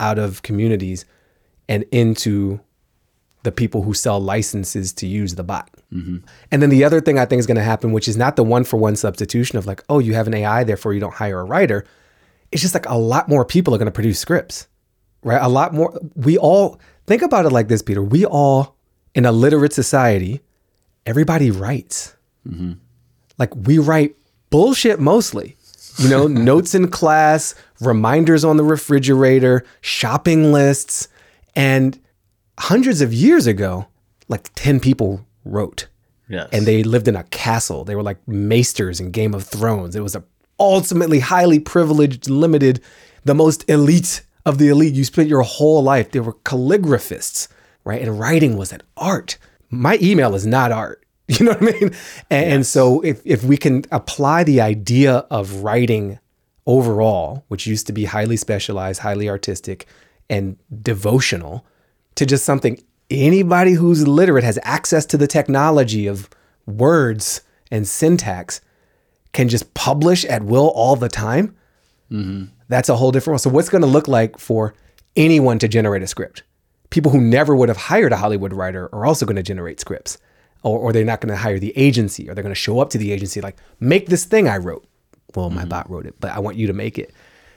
out 0.02 0.18
of 0.18 0.42
communities 0.42 1.06
and 1.68 1.84
into 1.92 2.60
the 3.44 3.52
people 3.52 3.82
who 3.82 3.94
sell 3.94 4.20
licenses 4.20 4.92
to 4.92 5.06
use 5.06 5.36
the 5.36 5.44
bot. 5.44 5.70
Mm-hmm. 5.92 6.18
And 6.50 6.62
then 6.62 6.70
the 6.70 6.84
other 6.84 7.00
thing 7.00 7.18
I 7.18 7.24
think 7.24 7.40
is 7.40 7.46
going 7.46 7.56
to 7.56 7.62
happen, 7.62 7.92
which 7.92 8.08
is 8.08 8.16
not 8.16 8.36
the 8.36 8.44
one 8.44 8.64
for 8.64 8.76
one 8.76 8.96
substitution 8.96 9.58
of 9.58 9.66
like, 9.66 9.82
oh, 9.88 10.00
you 10.00 10.14
have 10.14 10.26
an 10.26 10.34
AI, 10.34 10.64
therefore 10.64 10.92
you 10.92 11.00
don't 11.00 11.14
hire 11.14 11.40
a 11.40 11.44
writer. 11.44 11.84
It's 12.50 12.62
just 12.62 12.74
like 12.74 12.88
a 12.88 12.98
lot 12.98 13.28
more 13.28 13.44
people 13.44 13.74
are 13.74 13.78
going 13.78 13.86
to 13.86 13.92
produce 13.92 14.18
scripts, 14.18 14.68
right? 15.22 15.40
A 15.40 15.48
lot 15.48 15.72
more. 15.72 15.98
We 16.14 16.36
all 16.36 16.78
think 17.06 17.22
about 17.22 17.46
it 17.46 17.50
like 17.50 17.68
this, 17.68 17.82
Peter. 17.82 18.02
We 18.02 18.24
all, 18.24 18.76
in 19.14 19.26
a 19.26 19.32
literate 19.32 19.72
society, 19.72 20.40
everybody 21.06 21.50
writes. 21.50 22.16
Mm-hmm. 22.48 22.72
Like 23.38 23.54
we 23.54 23.78
write 23.78 24.16
bullshit 24.50 25.00
mostly 25.00 25.56
you 25.98 26.08
know, 26.08 26.26
notes 26.28 26.74
in 26.74 26.88
class, 26.88 27.54
reminders 27.80 28.44
on 28.44 28.56
the 28.56 28.64
refrigerator, 28.64 29.64
shopping 29.80 30.52
lists. 30.52 31.08
And 31.54 31.98
hundreds 32.58 33.00
of 33.00 33.12
years 33.12 33.46
ago, 33.46 33.86
like 34.28 34.48
10 34.54 34.80
people 34.80 35.26
wrote. 35.44 35.88
Yes. 36.28 36.48
And 36.52 36.66
they 36.66 36.82
lived 36.82 37.08
in 37.08 37.16
a 37.16 37.24
castle. 37.24 37.84
They 37.84 37.94
were 37.94 38.02
like 38.02 38.26
maesters 38.26 39.00
in 39.00 39.10
Game 39.10 39.34
of 39.34 39.44
Thrones. 39.44 39.94
It 39.94 40.00
was 40.00 40.16
a 40.16 40.24
ultimately 40.58 41.18
highly 41.18 41.58
privileged, 41.58 42.30
limited, 42.30 42.80
the 43.24 43.34
most 43.34 43.68
elite 43.68 44.22
of 44.44 44.58
the 44.58 44.68
elite. 44.68 44.94
You 44.94 45.04
spent 45.04 45.28
your 45.28 45.42
whole 45.42 45.82
life. 45.82 46.10
They 46.10 46.20
were 46.20 46.34
calligraphists, 46.44 47.48
right? 47.84 48.02
And 48.02 48.18
writing 48.18 48.56
was 48.56 48.72
an 48.72 48.82
art. 48.96 49.38
My 49.70 49.98
email 50.02 50.34
is 50.34 50.46
not 50.46 50.72
art. 50.72 50.98
You 51.38 51.46
know 51.46 51.52
what 51.52 51.62
I 51.62 51.80
mean? 51.80 51.94
And, 52.30 52.52
and 52.52 52.66
so 52.66 53.00
if, 53.00 53.22
if 53.24 53.42
we 53.42 53.56
can 53.56 53.84
apply 53.90 54.44
the 54.44 54.60
idea 54.60 55.18
of 55.30 55.62
writing 55.62 56.18
overall, 56.66 57.44
which 57.48 57.66
used 57.66 57.86
to 57.86 57.92
be 57.92 58.04
highly 58.04 58.36
specialized, 58.36 59.00
highly 59.00 59.30
artistic, 59.30 59.86
and 60.28 60.56
devotional, 60.82 61.64
to 62.16 62.26
just 62.26 62.44
something 62.44 62.82
anybody 63.10 63.72
who's 63.72 64.06
literate 64.06 64.44
has 64.44 64.58
access 64.62 65.06
to 65.06 65.16
the 65.16 65.26
technology 65.26 66.06
of 66.06 66.28
words 66.66 67.42
and 67.70 67.86
syntax 67.86 68.60
can 69.32 69.48
just 69.48 69.72
publish 69.74 70.24
at 70.26 70.42
will 70.42 70.68
all 70.68 70.96
the 70.96 71.08
time. 71.08 71.56
That's 72.68 72.88
a 72.88 72.96
whole 72.96 73.12
different 73.12 73.34
one. 73.34 73.38
So, 73.38 73.50
what's 73.50 73.68
going 73.68 73.82
to 73.82 73.88
look 73.88 74.08
like 74.08 74.38
for 74.38 74.74
anyone 75.16 75.58
to 75.58 75.68
generate 75.68 76.02
a 76.02 76.06
script? 76.06 76.42
People 76.90 77.10
who 77.10 77.20
never 77.20 77.56
would 77.56 77.68
have 77.68 77.78
hired 77.78 78.12
a 78.12 78.16
Hollywood 78.16 78.52
writer 78.52 78.88
are 78.92 79.06
also 79.06 79.24
going 79.24 79.36
to 79.36 79.42
generate 79.42 79.80
scripts, 79.80 80.18
or, 80.62 80.78
or 80.78 80.92
they're 80.92 81.04
not 81.04 81.20
going 81.20 81.30
to 81.30 81.36
hire 81.36 81.58
the 81.58 81.72
agency, 81.76 82.28
or 82.28 82.34
they're 82.34 82.42
going 82.42 82.54
to 82.54 82.60
show 82.60 82.80
up 82.80 82.90
to 82.90 82.98
the 82.98 83.12
agency 83.12 83.40
like, 83.40 83.56
make 83.80 84.08
this 84.08 84.24
thing 84.24 84.48
I 84.48 84.58
wrote. 84.58 84.86
Well, 85.34 85.48
my 85.48 85.64
bot 85.64 85.88
wrote 85.90 86.06
it, 86.06 86.14
but 86.20 86.32
I 86.32 86.40
want 86.40 86.56
you 86.56 86.66
to 86.66 86.72
make 86.74 86.98
it. 86.98 87.12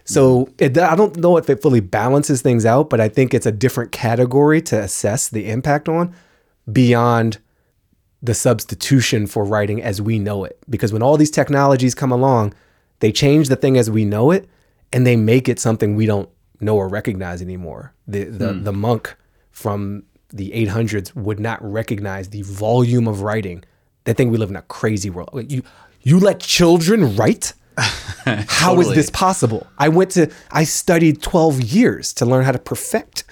So 0.05 0.49
it, 0.59 0.77
I 0.77 0.95
don't 0.95 1.17
know 1.17 1.35
if 1.37 1.49
it 1.49 1.61
fully 1.61 1.79
balances 1.79 2.41
things 2.41 2.65
out, 2.65 2.89
but 2.89 3.01
I 3.01 3.09
think 3.09 3.33
it's 3.33 3.47
a 3.47 3.51
different 3.51 3.91
category 3.91 4.61
to 4.63 4.79
assess 4.79 5.27
the 5.27 5.49
impact 5.49 5.89
on 5.89 6.15
beyond 6.71 7.39
the 8.21 8.35
substitution 8.35 9.25
for 9.25 9.43
writing 9.43 9.81
as 9.81 10.01
we 10.01 10.19
know 10.19 10.43
it. 10.43 10.59
Because 10.69 10.93
when 10.93 11.01
all 11.01 11.17
these 11.17 11.31
technologies 11.31 11.95
come 11.95 12.11
along, 12.11 12.53
they 12.99 13.11
change 13.11 13.49
the 13.49 13.55
thing 13.55 13.77
as 13.77 13.89
we 13.89 14.05
know 14.05 14.31
it 14.31 14.49
and 14.91 15.05
they 15.05 15.15
make 15.15 15.49
it 15.49 15.59
something 15.59 15.95
we 15.95 16.05
don't 16.05 16.29
know 16.59 16.77
or 16.77 16.87
recognize 16.87 17.41
anymore. 17.41 17.93
The 18.07 18.25
the, 18.25 18.53
hmm. 18.53 18.63
the 18.63 18.73
monk 18.73 19.15
from 19.51 20.03
the 20.29 20.51
800s 20.51 21.15
would 21.15 21.39
not 21.39 21.63
recognize 21.63 22.29
the 22.29 22.41
volume 22.41 23.07
of 23.07 23.21
writing. 23.21 23.63
They 24.03 24.13
think 24.13 24.31
we 24.31 24.37
live 24.37 24.49
in 24.49 24.55
a 24.55 24.61
crazy 24.63 25.09
world. 25.09 25.51
You 25.51 25.63
you 26.01 26.19
let 26.19 26.39
children 26.39 27.15
write? 27.15 27.53
How 27.77 28.79
is 28.79 28.87
Totally. 28.87 28.95
this 28.95 29.09
possible? 29.09 29.67
I 29.77 29.89
went 29.89 30.11
to 30.11 30.31
I 30.51 30.63
studied 30.63 31.21
12 31.21 31.61
years 31.61 32.13
to 32.13 32.25
learn 32.25 32.45
how 32.45 32.53
to 32.53 32.59
perfect 32.59 33.25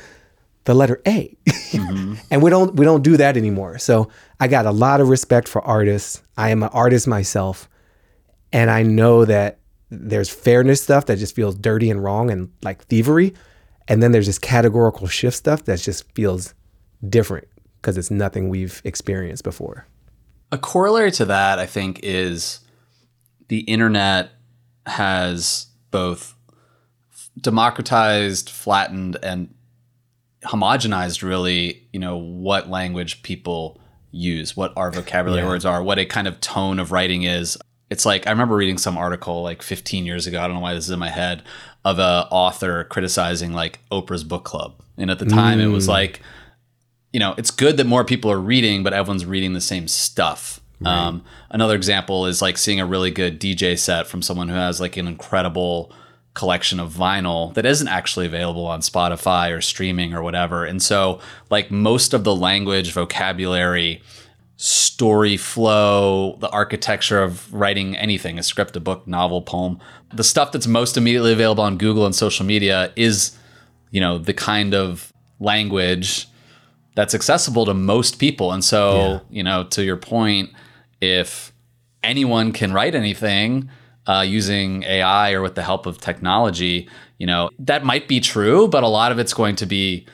the 0.65 0.74
letter 0.74 1.01
A. 1.08 1.36
Mm-hmm. 1.74 2.13
and 2.29 2.43
we 2.43 2.51
don't 2.51 2.75
we 2.75 2.86
don't 2.86 3.01
do 3.01 3.17
that 3.17 3.36
anymore. 3.36 3.79
So 3.79 4.10
I 4.39 4.48
got 4.48 4.67
a 4.67 4.72
lot 4.72 5.01
of 5.01 5.10
respect 5.10 5.48
for 5.48 5.60
artists. 5.63 6.22
I 6.38 6.51
am 6.51 6.62
an 6.62 6.70
artist 6.72 7.08
myself. 7.08 7.67
And 8.53 8.72
I 8.72 8.83
know 8.83 9.25
that 9.25 9.60
there's 9.89 10.29
fairness 10.29 10.81
stuff 10.81 11.07
that 11.07 11.17
just 11.17 11.36
feels 11.36 11.55
dirty 11.55 11.89
and 11.89 12.01
wrong 12.03 12.31
and 12.31 12.50
like 12.62 12.83
thievery. 12.86 13.33
And 13.88 14.01
then 14.01 14.12
there's 14.13 14.27
this 14.27 14.39
categorical 14.39 15.07
shift 15.07 15.36
stuff 15.36 15.65
that 15.65 15.79
just 15.79 16.10
feels 16.13 16.53
different 17.10 17.48
because 17.81 17.98
it's 17.98 18.10
nothing 18.10 18.48
we've 18.48 18.81
experienced 18.86 19.43
before. 19.43 19.86
A 20.51 20.57
corollary 20.57 21.12
to 21.12 21.25
that, 21.25 21.60
I 21.60 21.65
think, 21.65 22.00
is 22.03 22.60
the 23.50 23.60
internet 23.62 24.29
has 24.86 25.67
both 25.91 26.36
democratized, 27.39 28.50
flattened, 28.50 29.17
and 29.24 29.53
homogenized 30.45 31.24
really, 31.24 31.88
you 31.91 32.00
know, 32.00 32.17
what 32.17 32.69
language 32.69 33.24
people 33.24 33.79
use, 34.12 34.55
what 34.55 34.72
our 34.75 34.91
vocabulary 34.91 35.41
Yeah. 35.43 35.50
words 35.50 35.65
are, 35.65 35.81
what 35.81 35.98
a 35.98 36.05
kind 36.05 36.27
of 36.27 36.39
tone 36.39 36.79
of 36.79 36.91
writing 36.91 37.24
is. 37.24 37.57
It's 37.94 38.06
like 38.06 38.28
I 38.28 38.32
remember 38.32 38.56
reading 38.56 38.78
some 38.78 38.98
article 38.98 39.44
like 39.44 39.62
15 39.62 40.06
years 40.06 40.28
ago. 40.28 40.42
I 40.42 40.48
don't 40.48 40.56
know 40.56 40.62
why 40.62 40.74
this 40.74 40.86
is 40.86 40.90
in 40.90 41.00
my 41.00 41.10
head 41.10 41.44
of 41.86 42.00
a 42.00 42.28
author 42.32 42.84
criticizing 42.86 43.54
like 43.54 43.80
Oprah's 43.92 44.24
book 44.24 44.44
club, 44.44 44.82
and 44.98 45.10
at 45.10 45.20
the 45.20 45.26
time 45.26 45.60
it 45.60 45.68
was 45.68 45.88
like 45.88 46.20
you 47.14 47.20
know, 47.20 47.36
it's 47.38 47.52
good 47.52 47.78
that 47.78 47.86
more 47.86 48.04
people 48.04 48.32
are 48.32 48.40
reading, 48.40 48.82
but 48.84 48.92
everyone's 48.92 49.26
reading 49.26 49.54
the 49.54 49.62
same 49.62 49.88
stuff. 49.88 50.60
Um, 50.84 51.24
another 51.50 51.76
example 51.76 52.26
is 52.26 52.42
like 52.42 52.58
seeing 52.58 52.82
a 52.82 52.86
really 52.86 53.12
good 53.12 53.40
DJ 53.40 53.80
set 53.80 54.08
from 54.08 54.22
someone 54.22 54.50
who 54.50 54.56
has 54.56 54.82
like 54.82 54.98
an 54.98 55.08
incredible 55.08 55.94
collection 56.34 56.80
of 56.80 56.92
vinyl 56.92 57.54
that 57.54 57.66
isn't 57.66 57.88
actually 57.88 58.26
available 58.26 58.66
on 58.66 58.82
Spotify 58.82 59.56
or 59.56 59.62
streaming 59.62 60.14
or 60.14 60.24
whatever. 60.24 60.66
And 60.66 60.82
so, 60.82 61.22
like, 61.50 61.70
most 61.70 62.14
of 62.14 62.24
the 62.24 62.36
language, 62.36 62.92
vocabulary, 62.92 64.02
story 64.55 65.38
flow, 65.38 66.38
the 66.39 66.50
architecture 66.50 67.22
of 67.22 67.51
writing 67.53 67.95
anything, 67.98 68.38
a 68.38 68.43
script, 68.43 68.75
a 68.75 68.79
book, 68.79 69.07
novel, 69.07 69.41
poem, 69.41 69.79
the 70.13 70.24
stuff 70.24 70.51
that's 70.51 70.67
most 70.67 70.95
immediately 70.98 71.33
available 71.33 71.63
on 71.63 71.77
Google 71.77 72.05
and 72.05 72.15
social 72.15 72.45
media 72.45 72.93
is, 72.95 73.38
you 73.91 74.00
know, 74.00 74.17
the 74.17 74.33
kind 74.33 74.74
of 74.74 75.12
language 75.39 76.27
that's 76.95 77.15
accessible 77.15 77.65
to 77.65 77.74
most 77.74 78.19
people. 78.19 78.51
And 78.51 78.63
so, 78.63 78.95
Yeah. 78.95 79.19
you 79.29 79.43
know, 79.43 79.63
to 79.65 79.83
your 79.83 79.98
point, 79.98 80.51
if 81.01 81.51
anyone 82.03 82.51
can 82.51 82.72
write 82.72 82.95
anything 82.95 83.69
uh, 84.05 84.24
using 84.27 84.83
AI 84.83 85.31
or 85.31 85.41
with 85.41 85.55
the 85.55 85.63
help 85.63 85.86
of 85.86 85.98
technology, 85.98 86.88
you 87.17 87.25
know, 87.25 87.50
that 87.57 87.83
might 87.83 88.07
be 88.07 88.19
true, 88.19 88.67
but 88.67 88.83
a 88.83 88.88
lot 88.88 89.12
of 89.12 89.17
it's 89.19 89.33
going 89.33 89.55
to 89.55 89.65
be 89.65 90.05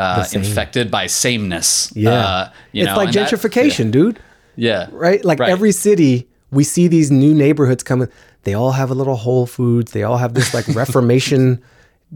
uh, 0.00 0.24
infected 0.32 0.90
by 0.90 1.06
sameness. 1.06 1.92
Yeah. 1.94 2.10
Uh, 2.10 2.50
you 2.72 2.82
it's 2.82 2.88
know, 2.90 2.96
like 2.96 3.06
and 3.08 3.14
that- 3.16 3.30
gentrification, 3.30 3.90
dude. 3.90 4.18
yeah. 4.56 4.88
right? 4.92 5.24
Like 5.24 5.38
Right. 5.40 5.50
every 5.50 5.72
city, 5.72 6.28
we 6.50 6.64
see 6.64 6.88
these 6.88 7.10
new 7.10 7.34
neighborhoods 7.34 7.82
coming. 7.82 8.08
They 8.44 8.54
all 8.54 8.72
have 8.72 8.90
a 8.90 8.94
little 8.94 9.16
Whole 9.16 9.46
Foods. 9.46 9.92
They 9.92 10.02
all 10.02 10.16
have 10.18 10.32
this 10.34 10.54
like 10.54 10.66
Reformation 10.82 11.60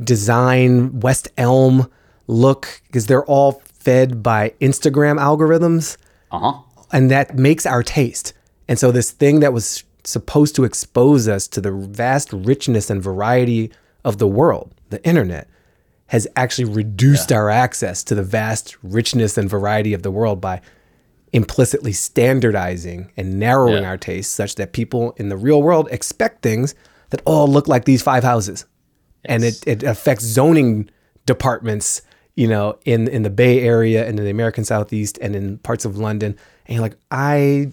design, 0.02 1.00
West 1.00 1.28
Elm 1.38 1.90
look 2.26 2.80
because 2.86 3.06
they're 3.06 3.24
all 3.26 3.62
fed 3.78 4.22
by 4.22 4.52
Instagram 4.60 5.18
algorithms, 5.20 5.96
Uh 6.32 6.38
huh. 6.38 6.52
and 6.92 7.10
that 7.10 7.36
makes 7.36 7.66
our 7.66 7.82
taste. 7.82 8.32
And 8.68 8.78
so 8.78 8.90
this 8.90 9.10
thing 9.10 9.40
that 9.40 9.52
was 9.52 9.84
supposed 10.04 10.54
to 10.56 10.64
expose 10.64 11.28
us 11.28 11.46
to 11.48 11.60
the 11.60 11.70
vast 11.72 12.32
richness 12.32 12.90
and 12.90 13.02
variety 13.02 13.70
of 14.04 14.18
the 14.18 14.26
world, 14.26 14.70
the 14.90 15.02
internet, 15.06 15.48
has 16.08 16.26
actually 16.36 16.66
reduced 16.66 17.32
our 17.32 17.48
access 17.50 18.04
to 18.04 18.14
the 18.14 18.22
vast 18.22 18.76
richness 18.82 19.38
and 19.38 19.48
variety 19.48 19.94
of 19.94 20.02
the 20.02 20.10
world 20.10 20.40
by 20.40 20.60
implicitly 21.32 21.92
standardizing 21.92 23.10
and 23.16 23.38
narrowing 23.40 23.82
Yeah. 23.82 23.88
our 23.88 23.96
tastes 23.96 24.32
such 24.32 24.54
that 24.56 24.72
people 24.72 25.12
in 25.16 25.28
the 25.28 25.36
real 25.36 25.62
world 25.62 25.88
expect 25.90 26.42
things 26.42 26.74
that 27.10 27.22
all 27.24 27.48
look 27.48 27.66
like 27.68 27.84
these 27.84 28.02
five 28.02 28.22
houses. 28.22 28.66
And 29.24 29.42
it, 29.42 29.66
it 29.66 29.82
affects 29.82 30.24
zoning 30.24 30.90
departments, 31.26 32.02
you 32.36 32.46
know, 32.46 32.78
in, 32.84 33.08
in 33.08 33.22
the 33.22 33.30
Bay 33.30 33.60
Area 33.62 34.06
and 34.06 34.18
in 34.18 34.24
the 34.24 34.30
American 34.30 34.64
Southeast 34.64 35.18
and 35.22 35.34
in 35.34 35.58
parts 35.58 35.84
of 35.84 35.96
London. 35.96 36.36
And 36.66 36.74
you're 36.74 36.82
like, 36.82 36.96
I 37.10 37.72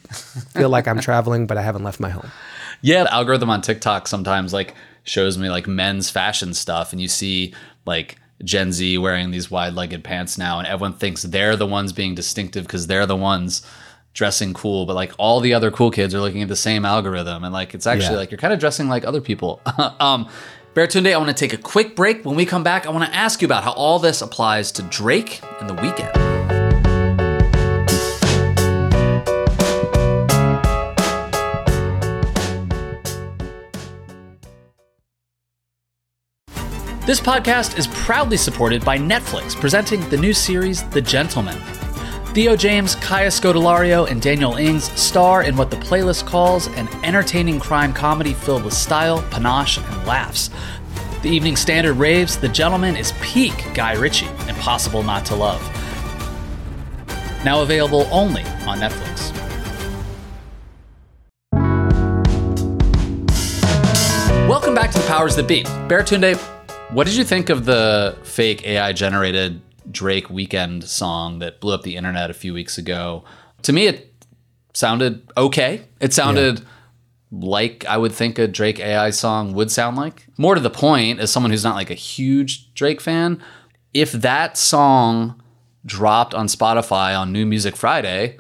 feel 0.54 0.70
like 0.70 0.88
I'm 0.88 1.00
traveling, 1.10 1.48
but 1.48 1.58
I 1.58 1.62
haven't 1.62 1.84
left 1.84 2.00
my 2.00 2.10
home. 2.10 2.32
Yeah, 2.82 3.04
the 3.04 3.14
algorithm 3.14 3.50
on 3.50 3.62
TikTok 3.62 4.08
sometimes 4.08 4.54
like 4.54 4.74
shows 5.04 5.38
me 5.38 5.50
like 5.50 5.68
men's 5.68 6.10
fashion 6.10 6.54
stuff, 6.54 6.92
and 6.92 7.02
you 7.02 7.08
see 7.08 7.54
like 7.86 8.18
Gen 8.44 8.72
Z 8.72 8.98
wearing 8.98 9.32
these 9.32 9.52
wide-legged 9.52 10.04
pants 10.04 10.38
now, 10.38 10.60
and 10.60 10.68
everyone 10.68 10.94
thinks 10.94 11.24
they're 11.24 11.56
the 11.56 11.68
ones 11.68 11.94
being 11.94 12.16
distinctive 12.16 12.64
because 12.66 12.88
they're 12.88 13.06
the 13.06 13.16
ones 13.16 13.62
dressing 14.14 14.54
cool. 14.54 14.86
But 14.86 14.96
like 14.96 15.14
all 15.18 15.40
the 15.40 15.54
other 15.54 15.72
cool 15.72 15.92
kids 15.92 16.14
are 16.16 16.20
looking 16.20 16.42
at 16.42 16.48
the 16.48 16.56
same 16.56 16.86
algorithm, 16.86 17.44
and 17.44 17.54
like 17.54 17.74
it's 17.74 17.88
actually 17.88 18.14
Yeah. 18.14 18.20
like 18.20 18.32
you're 18.32 18.38
kind 18.38 18.54
of 18.54 18.60
dressing 18.60 18.90
like 18.90 19.06
other 19.06 19.22
people. 19.22 19.62
um, 20.00 20.28
Baratunde, 20.74 21.14
I 21.14 21.18
want 21.18 21.30
to 21.30 21.36
take 21.36 21.54
a 21.54 21.62
quick 21.62 21.96
break. 21.98 22.24
When 22.24 22.36
we 22.36 22.46
come 22.46 22.64
back, 22.64 22.86
I 22.86 22.92
want 22.92 23.04
to 23.10 23.14
ask 23.16 23.42
you 23.42 23.46
about 23.46 23.64
how 23.64 23.74
all 23.74 24.00
this 24.00 24.22
applies 24.22 24.72
to 24.74 24.84
Drake 24.84 25.42
and 25.60 25.70
the 25.70 25.76
Weeknd. 25.76 26.51
This 37.12 37.20
podcast 37.20 37.78
is 37.78 37.88
proudly 37.88 38.38
supported 38.38 38.86
by 38.86 38.98
Netflix, 38.98 39.54
presenting 39.54 40.00
the 40.08 40.16
new 40.16 40.32
series 40.32 40.88
The 40.92 41.02
Gentlemen. 41.02 41.58
Theo 42.28 42.56
James, 42.56 42.96
Kaya 42.96 43.28
Scodelario, 43.28 44.10
and 44.10 44.22
Daniel 44.22 44.54
Ings 44.54 44.90
star 44.98 45.44
in 45.44 45.58
what 45.58 45.70
the 45.70 45.76
playlist 45.76 46.26
calls 46.26 46.68
an 46.68 46.88
entertaining 47.04 47.60
crime 47.60 47.92
comedy 47.92 48.34
filled 48.34 48.64
with 48.64 48.74
style, 48.74 49.22
panache, 49.24 49.78
and 49.78 50.08
laughs. 50.08 50.52
The 51.22 51.28
Evening 51.28 51.58
Standard 51.58 51.96
raves 51.96 52.38
The 52.38 52.48
Gentlemen 52.48 52.96
is 52.96 53.12
peak 53.22 53.62
Guy 53.74 53.96
Ritchie, 53.96 54.30
impossible 54.48 55.04
not 55.04 55.26
to 55.26 55.36
love. 55.36 55.62
Now 57.44 57.62
available 57.62 58.08
only 58.10 58.44
on 58.66 58.80
Netflix. 58.80 59.38
Welcome 64.48 64.74
back 64.74 64.92
to 64.92 64.98
the 64.98 65.08
Powers 65.08 65.36
That 65.36 65.50
Be. 65.50 65.64
Baratunde, 65.64 66.40
what 66.94 67.08
did 67.08 67.16
you 67.16 67.24
think 67.24 67.50
of 67.50 67.66
the 67.66 68.18
fake 68.24 68.66
AI 68.66 68.94
generated 68.94 69.62
Drake 69.90 70.28
Weeknd 70.28 70.84
song 70.84 71.40
that 71.40 71.60
blew 71.60 71.74
up 71.74 71.84
the 71.84 71.96
internet 71.96 72.30
a 72.30 72.34
few 72.34 72.54
weeks 72.54 72.78
ago. 72.78 73.24
To 73.64 73.74
me, 73.74 73.88
it 73.88 74.14
sounded 74.74 75.30
okay. 75.38 75.86
It 76.00 76.14
sounded 76.14 76.66
like 77.32 77.86
I 77.86 77.98
would 77.98 78.12
think 78.12 78.38
a 78.38 78.48
Drake 78.48 78.80
AI 78.80 79.10
song 79.10 79.54
would 79.54 79.72
sound 79.72 79.98
like. 79.98 80.28
More 80.38 80.56
to 80.56 80.62
the 80.62 80.70
point, 80.70 81.20
as 81.20 81.32
someone 81.32 81.52
who's 81.52 81.64
not 81.64 81.76
like 81.76 81.90
a 81.90 81.96
huge 81.96 82.74
Drake 82.74 83.02
fan, 83.02 83.42
if 83.94 84.12
that 84.12 84.58
song 84.58 85.42
dropped 85.86 86.34
on 86.34 86.48
Spotify 86.48 87.18
on 87.18 87.32
New 87.32 87.46
Music 87.46 87.76
Friday, 87.76 88.38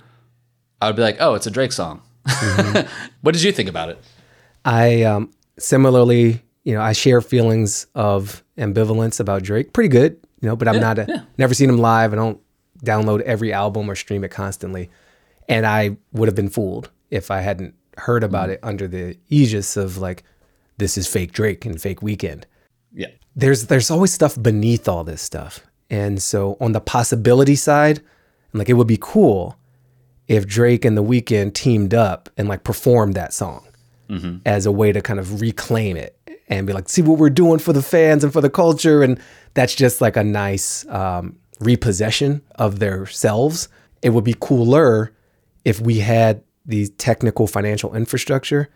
I 0.82 0.88
would 0.88 0.96
be 0.96 1.02
like, 1.02 1.18
oh, 1.20 1.36
it's 1.36 1.48
a 1.48 1.52
Drake 1.52 1.72
song. 1.72 2.02
what 3.22 3.34
did 3.34 3.42
you 3.42 3.52
think 3.52 3.70
about 3.70 3.90
it? 3.90 3.98
I 4.64 5.04
um, 5.04 5.32
similarly, 5.58 6.44
you 6.64 6.74
know, 6.74 6.82
I 6.82 6.94
share 6.94 7.22
feelings 7.22 7.88
of 7.96 8.44
ambivalence 8.58 9.20
about 9.20 9.44
Drake. 9.44 9.74
Pretty 9.74 9.90
good, 9.90 10.20
you 10.42 10.48
know, 10.48 10.56
but 10.56 10.68
I'm 10.68 10.80
not 10.80 11.00
a, 11.00 11.26
never 11.38 11.54
seen 11.54 11.70
him 11.70 11.78
live. 11.78 12.14
I 12.14 12.16
don't 12.16 12.40
download 12.84 13.22
every 13.22 13.52
album 13.54 13.90
or 13.90 13.96
stream 13.96 14.24
it 14.24 14.32
constantly. 14.32 14.90
And 15.48 15.66
I 15.66 15.98
would 16.14 16.28
have 16.28 16.36
been 16.36 16.50
fooled 16.50 16.90
if 17.10 17.32
I 17.32 17.42
hadn't 17.42 17.76
heard 17.98 18.24
about 18.24 18.50
mm. 18.50 18.54
it 18.54 18.60
under 18.64 18.88
the 18.88 19.18
aegis 19.30 19.76
of 19.76 19.98
like, 19.98 20.24
this 20.78 20.98
is 20.98 21.08
fake 21.08 21.32
Drake 21.32 21.66
and 21.66 21.82
fake 21.82 22.02
Weeknd. 22.02 22.44
Yeah. 22.94 23.08
There's 23.36 23.68
there's 23.68 23.90
always 23.90 24.12
stuff 24.12 24.42
beneath 24.42 24.88
all 24.88 25.04
this 25.04 25.22
stuff. 25.22 25.62
And 25.90 26.22
so 26.22 26.58
on 26.60 26.72
the 26.72 26.82
possibility 26.82 27.56
side, 27.56 28.02
like 28.54 28.70
it 28.70 28.74
would 28.74 28.88
be 28.88 28.98
cool 29.00 29.58
if 30.28 30.48
Drake 30.48 30.86
and 30.86 30.98
The 30.98 31.04
Weeknd 31.04 31.54
teamed 31.54 31.94
up 31.94 32.30
and 32.38 32.48
like 32.48 32.64
performed 32.64 33.14
that 33.16 33.34
song 33.34 33.68
mm-hmm. 34.10 34.38
as 34.46 34.66
a 34.66 34.72
way 34.72 34.92
to 34.92 35.02
kind 35.02 35.20
of 35.20 35.42
reclaim 35.42 35.98
it 35.98 36.18
and 36.52 36.68
be 36.68 36.74
like, 36.74 36.88
see 36.90 37.02
what 37.02 37.18
we're 37.18 37.30
doing 37.32 37.58
for 37.58 37.74
the 37.74 37.82
fans 37.82 38.24
and 38.24 38.32
for 38.32 38.42
the 38.42 38.50
culture. 38.50 39.02
And 39.02 39.20
that's 39.56 39.74
just 39.74 40.02
like 40.02 40.16
a 40.18 40.24
nice 40.24 40.86
um, 40.90 41.38
repossession 41.60 42.42
of 42.56 42.78
their 42.80 43.08
selves. 43.08 43.70
It 44.04 44.10
would 44.10 44.24
be 44.26 44.36
cooler 44.40 45.14
if 45.66 45.80
we 45.80 46.00
had 46.00 46.44
the 46.66 46.88
technical 46.90 47.48
financial 47.48 47.96
infrastructure 47.96 48.70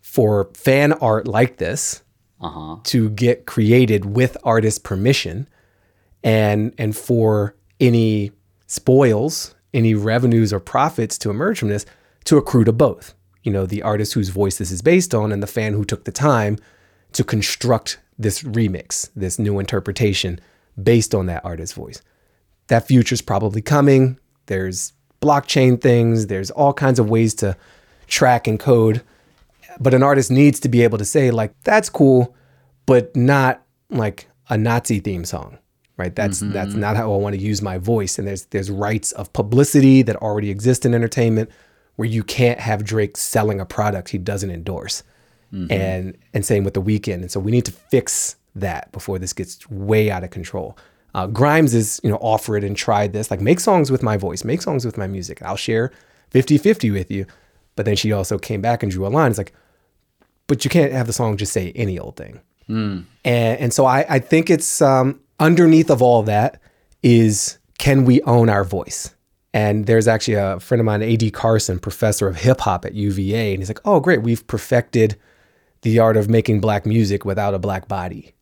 for 0.00 0.48
fan 0.54 0.92
art 0.94 1.26
like 1.28 1.58
this 1.58 2.02
Uh-huh. 2.40 2.76
to 2.84 3.10
get 3.10 3.46
created 3.46 4.04
with 4.04 4.36
artist 4.44 4.84
permission 4.84 5.48
and 6.22 6.72
and 6.78 6.96
for 6.96 7.56
any 7.80 8.30
spoils 8.68 9.54
any 9.74 9.94
revenues 9.94 10.52
or 10.52 10.60
profits 10.60 11.18
to 11.18 11.30
emerge 11.30 11.58
from 11.58 11.68
this 11.68 11.84
to 12.24 12.36
accrue 12.36 12.62
to 12.64 12.72
both 12.72 13.14
you 13.42 13.50
know 13.52 13.66
the 13.66 13.82
artist 13.82 14.14
whose 14.14 14.28
voice 14.28 14.58
this 14.58 14.70
is 14.70 14.82
based 14.82 15.14
on 15.14 15.32
and 15.32 15.42
the 15.42 15.46
fan 15.48 15.72
who 15.74 15.84
took 15.84 16.04
the 16.04 16.12
time 16.12 16.56
to 17.18 17.24
construct 17.24 17.98
this 18.16 18.44
remix 18.44 19.10
this 19.16 19.40
new 19.40 19.58
interpretation 19.58 20.38
based 20.80 21.16
on 21.16 21.26
that 21.26 21.44
artist's 21.44 21.74
voice. 21.74 22.00
That 22.68 22.86
future's 22.86 23.20
probably 23.20 23.60
coming. 23.60 24.20
There's 24.46 24.92
blockchain 25.20 25.80
things. 25.80 26.28
There's 26.28 26.52
all 26.52 26.72
kinds 26.72 27.00
of 27.00 27.10
ways 27.10 27.34
to 27.34 27.56
track 28.06 28.46
and 28.46 28.60
code. 28.60 29.02
But 29.80 29.94
an 29.94 30.04
artist 30.04 30.30
needs 30.30 30.60
to 30.60 30.68
be 30.68 30.84
able 30.84 30.98
to 30.98 31.04
say 31.04 31.32
like 31.32 31.52
that's 31.64 31.90
cool 31.90 32.36
but 32.86 33.14
not 33.16 33.62
like 33.90 34.28
a 34.48 34.56
nazi 34.56 35.00
theme 35.00 35.24
song 35.24 35.58
right? 35.96 36.14
That's 36.14 36.40
mm-hmm, 36.40 36.52
that's 36.52 36.70
mm-hmm. 36.70 36.80
not 36.80 36.96
how 36.96 37.12
i 37.12 37.16
want 37.16 37.34
to 37.34 37.42
use 37.42 37.60
my 37.60 37.78
voice. 37.78 38.16
And 38.20 38.28
there's 38.28 38.44
there's 38.46 38.70
rights 38.70 39.10
of 39.10 39.32
publicity 39.32 40.02
that 40.02 40.14
already 40.14 40.50
exist 40.50 40.86
in 40.86 40.94
entertainment 40.94 41.50
where 41.96 42.06
you 42.06 42.22
can't 42.22 42.60
have 42.60 42.84
drake 42.84 43.16
selling 43.16 43.58
a 43.58 43.66
product 43.66 44.10
he 44.10 44.18
doesn't 44.18 44.52
endorse 44.52 45.02
and 45.70 46.16
and 46.34 46.44
same 46.44 46.64
with 46.64 46.74
the 46.74 46.82
Weeknd. 46.82 47.14
And 47.14 47.30
so 47.30 47.40
we 47.40 47.50
need 47.50 47.64
to 47.64 47.72
fix 47.72 48.36
that 48.54 48.90
before 48.92 49.18
this 49.18 49.32
gets 49.32 49.68
way 49.70 50.10
out 50.10 50.24
of 50.24 50.30
control. 50.30 50.76
Uh, 51.14 51.26
grimes 51.26 51.74
is 51.74 52.00
you 52.04 52.10
know 52.10 52.18
offer 52.20 52.56
it 52.56 52.64
and 52.64 52.76
try 52.76 53.06
this 53.06 53.30
like 53.30 53.40
make 53.40 53.60
songs 53.60 53.90
with 53.90 54.02
my 54.02 54.16
voice 54.16 54.44
make 54.44 54.62
songs 54.62 54.84
with 54.84 54.98
my 54.98 55.06
music. 55.06 55.42
I'll 55.42 55.56
share 55.56 55.90
50-50 56.32 56.92
with 56.92 57.10
you. 57.10 57.26
But 57.76 57.86
then 57.86 57.96
she 57.96 58.12
also 58.12 58.38
came 58.38 58.60
back 58.60 58.82
and 58.82 58.92
drew 58.92 59.06
a 59.06 59.08
line. 59.08 59.30
It's 59.30 59.38
like 59.38 59.54
but 60.46 60.64
you 60.64 60.70
can't 60.70 60.92
have 60.92 61.06
the 61.06 61.12
song 61.12 61.36
just 61.36 61.52
say 61.52 61.72
any 61.74 61.98
old 61.98 62.16
thing. 62.16 62.40
And, 63.24 63.58
and 63.60 63.72
so 63.72 63.86
I, 63.86 64.04
I 64.08 64.18
think 64.18 64.50
it's 64.50 64.82
um, 64.82 65.20
underneath 65.38 65.90
of 65.90 66.02
all 66.02 66.22
that 66.24 66.60
is 67.02 67.58
can 67.78 68.04
we 68.04 68.20
own 68.22 68.48
our 68.48 68.64
voice? 68.64 69.14
And 69.54 69.86
there's 69.86 70.06
actually 70.08 70.34
a 70.34 70.60
friend 70.60 70.80
of 70.80 70.84
mine, 70.84 71.02
A.D. 71.02 71.30
Carson, 71.30 71.78
professor 71.78 72.28
of 72.28 72.36
hip 72.36 72.60
hop 72.60 72.84
at 72.84 72.94
UVA, 72.94 73.52
and 73.52 73.62
he's 73.62 73.70
like, 73.70 73.80
oh, 73.84 73.98
great, 74.00 74.22
we've 74.22 74.46
perfected 74.46 75.16
the 75.82 75.98
art 75.98 76.16
of 76.16 76.28
making 76.28 76.60
black 76.60 76.86
music 76.86 77.24
without 77.24 77.54
a 77.54 77.58
black 77.58 77.88
body, 77.88 78.34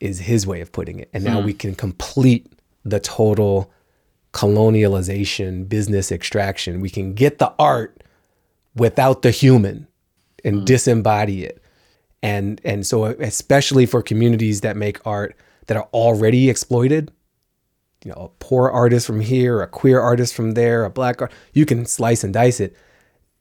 is 0.00 0.20
his 0.20 0.46
way 0.46 0.60
of 0.60 0.72
putting 0.72 1.00
it. 1.00 1.08
And 1.12 1.24
now 1.24 1.40
hmm. 1.40 1.46
we 1.46 1.54
can 1.54 1.74
complete 1.74 2.52
the 2.84 3.00
total 3.00 3.72
colonialization, 4.32 5.68
business 5.68 6.12
extraction. 6.12 6.80
We 6.80 6.90
can 6.90 7.14
get 7.14 7.38
the 7.38 7.52
art 7.58 8.02
without 8.74 9.22
the 9.22 9.30
human 9.30 9.88
and 10.44 10.58
hmm. 10.58 10.64
disembody 10.64 11.42
it. 11.42 11.62
And 12.22 12.60
and 12.64 12.86
so 12.86 13.04
especially 13.04 13.86
for 13.86 14.02
communities 14.02 14.62
that 14.62 14.76
make 14.76 15.04
art 15.06 15.36
that 15.66 15.76
are 15.76 15.88
already 15.92 16.48
exploited, 16.50 17.12
you 18.04 18.10
know, 18.10 18.16
a 18.16 18.28
poor 18.44 18.68
artist 18.68 19.06
from 19.06 19.20
here, 19.20 19.60
a 19.62 19.66
queer 19.66 20.00
artist 20.00 20.34
from 20.34 20.52
there, 20.52 20.84
a 20.84 20.90
black 20.90 21.20
art, 21.20 21.32
you 21.52 21.66
can 21.66 21.86
slice 21.86 22.24
and 22.24 22.32
dice 22.32 22.60
it 22.60 22.74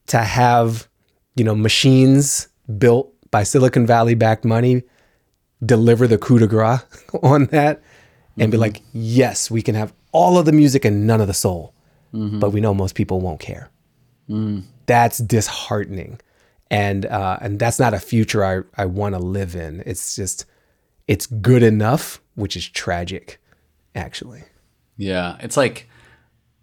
to 0.08 0.20
have, 0.20 0.88
you 1.36 1.44
know, 1.44 1.56
machines 1.56 2.48
built 2.78 3.14
by 3.32 3.44
Silicon 3.44 3.86
Valley 3.86 4.16
backed 4.16 4.46
money 4.46 4.84
deliver 5.64 6.08
the 6.08 6.18
coup 6.18 6.40
de 6.40 6.48
grace 6.48 6.82
on 7.24 7.46
that 7.48 7.82
and 8.38 8.52
be 8.52 8.56
mm-hmm. 8.56 8.62
like, 8.62 8.82
yes, 8.94 9.50
we 9.50 9.62
can 9.62 9.76
have 9.76 9.94
all 10.12 10.38
of 10.38 10.46
the 10.46 10.52
music 10.52 10.86
and 10.86 11.08
none 11.08 11.22
of 11.22 11.28
the 11.28 11.34
soul. 11.34 11.74
Mm-hmm. 12.14 12.40
But 12.40 12.52
we 12.52 12.62
know 12.62 12.74
most 12.74 12.96
people 12.96 13.20
won't 13.20 13.40
care. 13.40 13.70
Mm. 14.30 14.64
That's 14.86 15.18
disheartening. 15.18 16.20
And 16.72 17.06
uh, 17.06 17.38
and 17.42 17.60
that's 17.60 17.80
not 17.80 17.94
a 17.94 18.00
future 18.00 18.44
I, 18.44 18.62
I 18.82 18.86
want 18.86 19.14
to 19.14 19.20
live 19.20 19.56
in. 19.56 19.84
It's 19.86 20.16
just 20.16 20.46
it's 21.08 21.28
good 21.28 21.62
enough, 21.62 22.22
which 22.34 22.58
is 22.58 22.68
tragic, 22.68 23.40
actually. 23.94 24.44
Yeah, 24.98 25.38
it's 25.42 25.58
like 25.58 25.88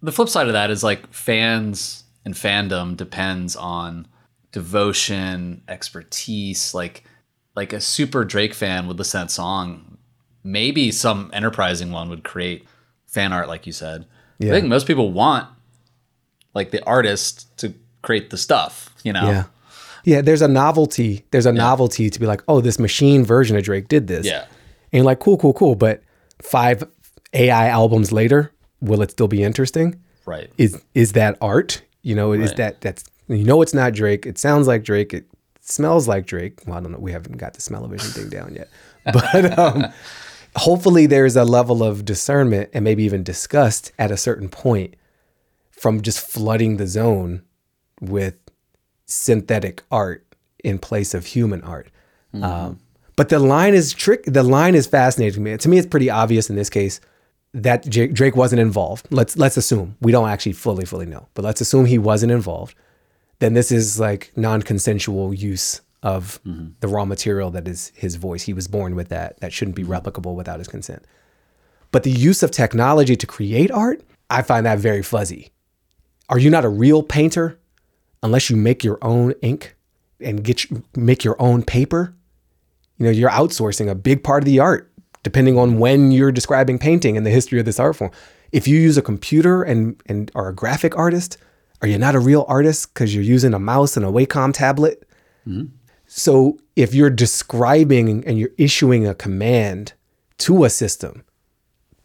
the 0.01 0.11
flip 0.11 0.27
side 0.27 0.47
of 0.47 0.53
that 0.53 0.69
is 0.69 0.83
like 0.83 1.11
fans 1.13 2.03
and 2.25 2.33
fandom 2.33 2.97
depends 2.97 3.55
on 3.55 4.07
devotion, 4.53 5.61
expertise. 5.67 6.73
Like 6.73 7.03
like 7.55 7.73
a 7.73 7.81
super 7.81 8.23
Drake 8.23 8.53
fan 8.53 8.87
would 8.87 8.97
listen 8.97 9.19
to 9.19 9.25
that 9.25 9.31
song. 9.31 9.97
Maybe 10.45 10.91
some 10.91 11.29
enterprising 11.33 11.91
one 11.91 12.09
would 12.09 12.23
create 12.23 12.65
fan 13.05 13.33
art, 13.33 13.49
like 13.49 13.67
you 13.67 13.73
said. 13.73 14.05
I 14.41 14.45
think 14.47 14.65
most 14.67 14.87
people 14.87 15.11
want 15.11 15.47
like 16.53 16.71
the 16.71 16.83
artist 16.85 17.55
to 17.59 17.73
create 18.01 18.29
the 18.29 18.37
stuff. 18.37 18.93
You 19.03 19.13
know? 19.13 19.29
Yeah. 19.29 19.43
Yeah, 20.05 20.21
there's 20.21 20.41
a 20.41 20.49
novelty. 20.49 21.23
There's 21.31 21.45
a 21.45 21.53
novelty 21.53 22.09
to 22.09 22.19
be 22.19 22.25
like, 22.25 22.43
oh, 22.49 22.59
this 22.59 22.77
machine 22.77 23.23
version 23.23 23.55
of 23.55 23.63
Drake 23.63 23.87
did 23.87 24.07
this. 24.07 24.25
Yeah. 24.25 24.47
And 24.91 25.05
like, 25.05 25.19
cool, 25.21 25.37
cool, 25.37 25.53
cool. 25.53 25.75
But 25.75 26.03
five 26.41 26.83
AI 27.33 27.69
albums 27.69 28.11
later, 28.11 28.51
will 28.81 29.01
it 29.01 29.11
still 29.11 29.29
be 29.29 29.43
interesting? 29.43 30.01
Right. 30.25 30.49
Is 30.57 30.81
is 30.93 31.13
that 31.13 31.37
art? 31.39 31.81
You 32.01 32.15
know, 32.15 32.33
is 32.33 32.49
Right. 32.49 32.57
that 32.57 32.81
that's 32.81 33.05
you 33.27 33.43
know 33.43 33.61
it's 33.61 33.73
not 33.73 33.93
Drake. 33.93 34.25
It 34.25 34.37
sounds 34.37 34.67
like 34.67 34.83
Drake. 34.83 35.13
It 35.13 35.25
smells 35.61 36.07
like 36.07 36.25
Drake. 36.25 36.61
Well, 36.65 36.77
I 36.77 36.81
don't 36.81 36.91
know. 36.91 36.99
We 36.99 37.11
haven't 37.11 37.37
got 37.37 37.53
the 37.53 37.61
smell-o-vision 37.61 38.11
thing 38.11 38.29
down 38.37 38.55
yet. 38.55 38.69
But 39.05 39.57
um, 39.57 39.85
hopefully 40.55 41.05
there's 41.05 41.35
a 41.35 41.43
level 41.43 41.83
of 41.83 42.05
discernment 42.05 42.69
and 42.73 42.83
maybe 42.83 43.03
even 43.03 43.23
disgust 43.23 43.91
at 43.97 44.11
a 44.11 44.17
certain 44.17 44.49
point 44.49 44.95
from 45.71 46.01
just 46.01 46.19
flooding 46.19 46.77
the 46.77 46.87
zone 46.87 47.43
with 47.99 48.35
synthetic 49.05 49.83
art 49.91 50.25
in 50.63 50.79
place 50.79 51.13
of 51.13 51.25
human 51.25 51.61
art. 51.63 51.89
Um, 52.41 52.79
but 53.15 53.29
the 53.29 53.39
line 53.39 53.73
is 53.73 53.93
trick. 53.93 54.23
The 54.25 54.43
line 54.43 54.75
is 54.75 54.87
fascinating 54.87 55.35
to 55.35 55.39
me. 55.41 55.57
To 55.57 55.69
me, 55.69 55.77
it's 55.77 55.87
pretty 55.87 56.09
obvious 56.09 56.49
in 56.49 56.55
this 56.55 56.69
case 56.69 56.99
that 57.53 57.87
J- 57.87 58.07
Drake 58.07 58.35
wasn't 58.35 58.59
involved. 58.59 59.07
Let's 59.11 59.37
let's 59.37 59.57
assume 59.57 59.95
we 60.01 60.11
don't 60.11 60.29
actually 60.29 60.53
fully 60.53 60.85
fully 60.85 61.05
know, 61.05 61.27
but 61.35 61.45
let's 61.45 61.61
assume 61.61 61.85
he 61.85 61.99
wasn't 61.99 62.31
involved. 62.31 62.75
Then 63.43 63.55
this 63.55 63.73
is 63.73 63.99
like 63.99 64.31
non-consensual 64.37 65.33
use 65.33 65.81
of 66.01 66.39
mm-hmm. 66.45 66.67
the 66.79 66.87
raw 66.87 67.03
material 67.03 67.51
that 67.51 67.67
is 67.67 67.91
his 67.93 68.15
voice. 68.15 68.43
He 68.43 68.53
was 68.53 68.69
born 68.69 68.95
with 68.95 69.09
that. 69.09 69.37
That 69.41 69.51
shouldn't 69.51 69.75
be 69.75 69.83
mm-hmm. 69.83 69.91
replicable 69.91 70.33
without 70.33 70.59
his 70.59 70.69
consent. 70.69 71.03
But 71.91 72.03
the 72.03 72.09
use 72.09 72.41
of 72.41 72.51
technology 72.51 73.17
to 73.17 73.27
create 73.27 73.69
art, 73.69 74.01
I 74.29 74.43
find 74.43 74.65
that 74.65 74.79
very 74.79 75.03
fuzzy. 75.03 75.51
Are 76.29 76.39
you 76.39 76.49
not 76.49 76.63
a 76.63 76.69
real 76.69 77.03
painter 77.03 77.59
unless 78.23 78.49
you 78.49 78.55
make 78.55 78.81
your 78.81 78.97
own 79.01 79.33
ink 79.41 79.75
and 80.21 80.41
get 80.41 80.65
make 80.95 81.25
your 81.25 81.35
own 81.37 81.63
paper? 81.63 82.15
You 82.97 83.07
know, 83.07 83.11
you're 83.11 83.29
outsourcing 83.29 83.89
a 83.89 83.95
big 83.95 84.23
part 84.23 84.43
of 84.43 84.45
the 84.45 84.61
art 84.61 84.89
depending 85.21 85.57
on 85.57 85.79
when 85.79 86.13
you're 86.13 86.31
describing 86.31 86.79
painting 86.79 87.17
and 87.17 87.25
the 87.25 87.29
history 87.29 87.59
of 87.59 87.65
this 87.65 87.77
art 87.77 87.97
form. 87.97 88.11
If 88.53 88.69
you 88.69 88.79
use 88.79 88.97
a 88.97 89.01
computer 89.01 89.63
and 89.63 90.01
and 90.05 90.31
are 90.33 90.47
a 90.47 90.55
graphic 90.55 90.97
artist, 90.97 91.37
are 91.83 91.87
you 91.87 91.97
not 91.97 92.15
a 92.15 92.19
real 92.19 92.45
artist 92.47 92.93
because 92.93 93.13
you're 93.13 93.23
using 93.23 93.53
a 93.53 93.59
mouse 93.59 93.97
and 93.97 94.05
a 94.05 94.09
Wacom 94.09 94.53
tablet? 94.53 95.07
Mm-hmm. 95.45 95.65
So 96.07 96.57
if 96.77 96.93
you're 96.93 97.09
describing 97.09 98.25
and 98.25 98.39
you're 98.39 98.51
issuing 98.57 99.05
a 99.05 99.13
command 99.13 99.91
to 100.39 100.63
a 100.63 100.69
system, 100.69 101.25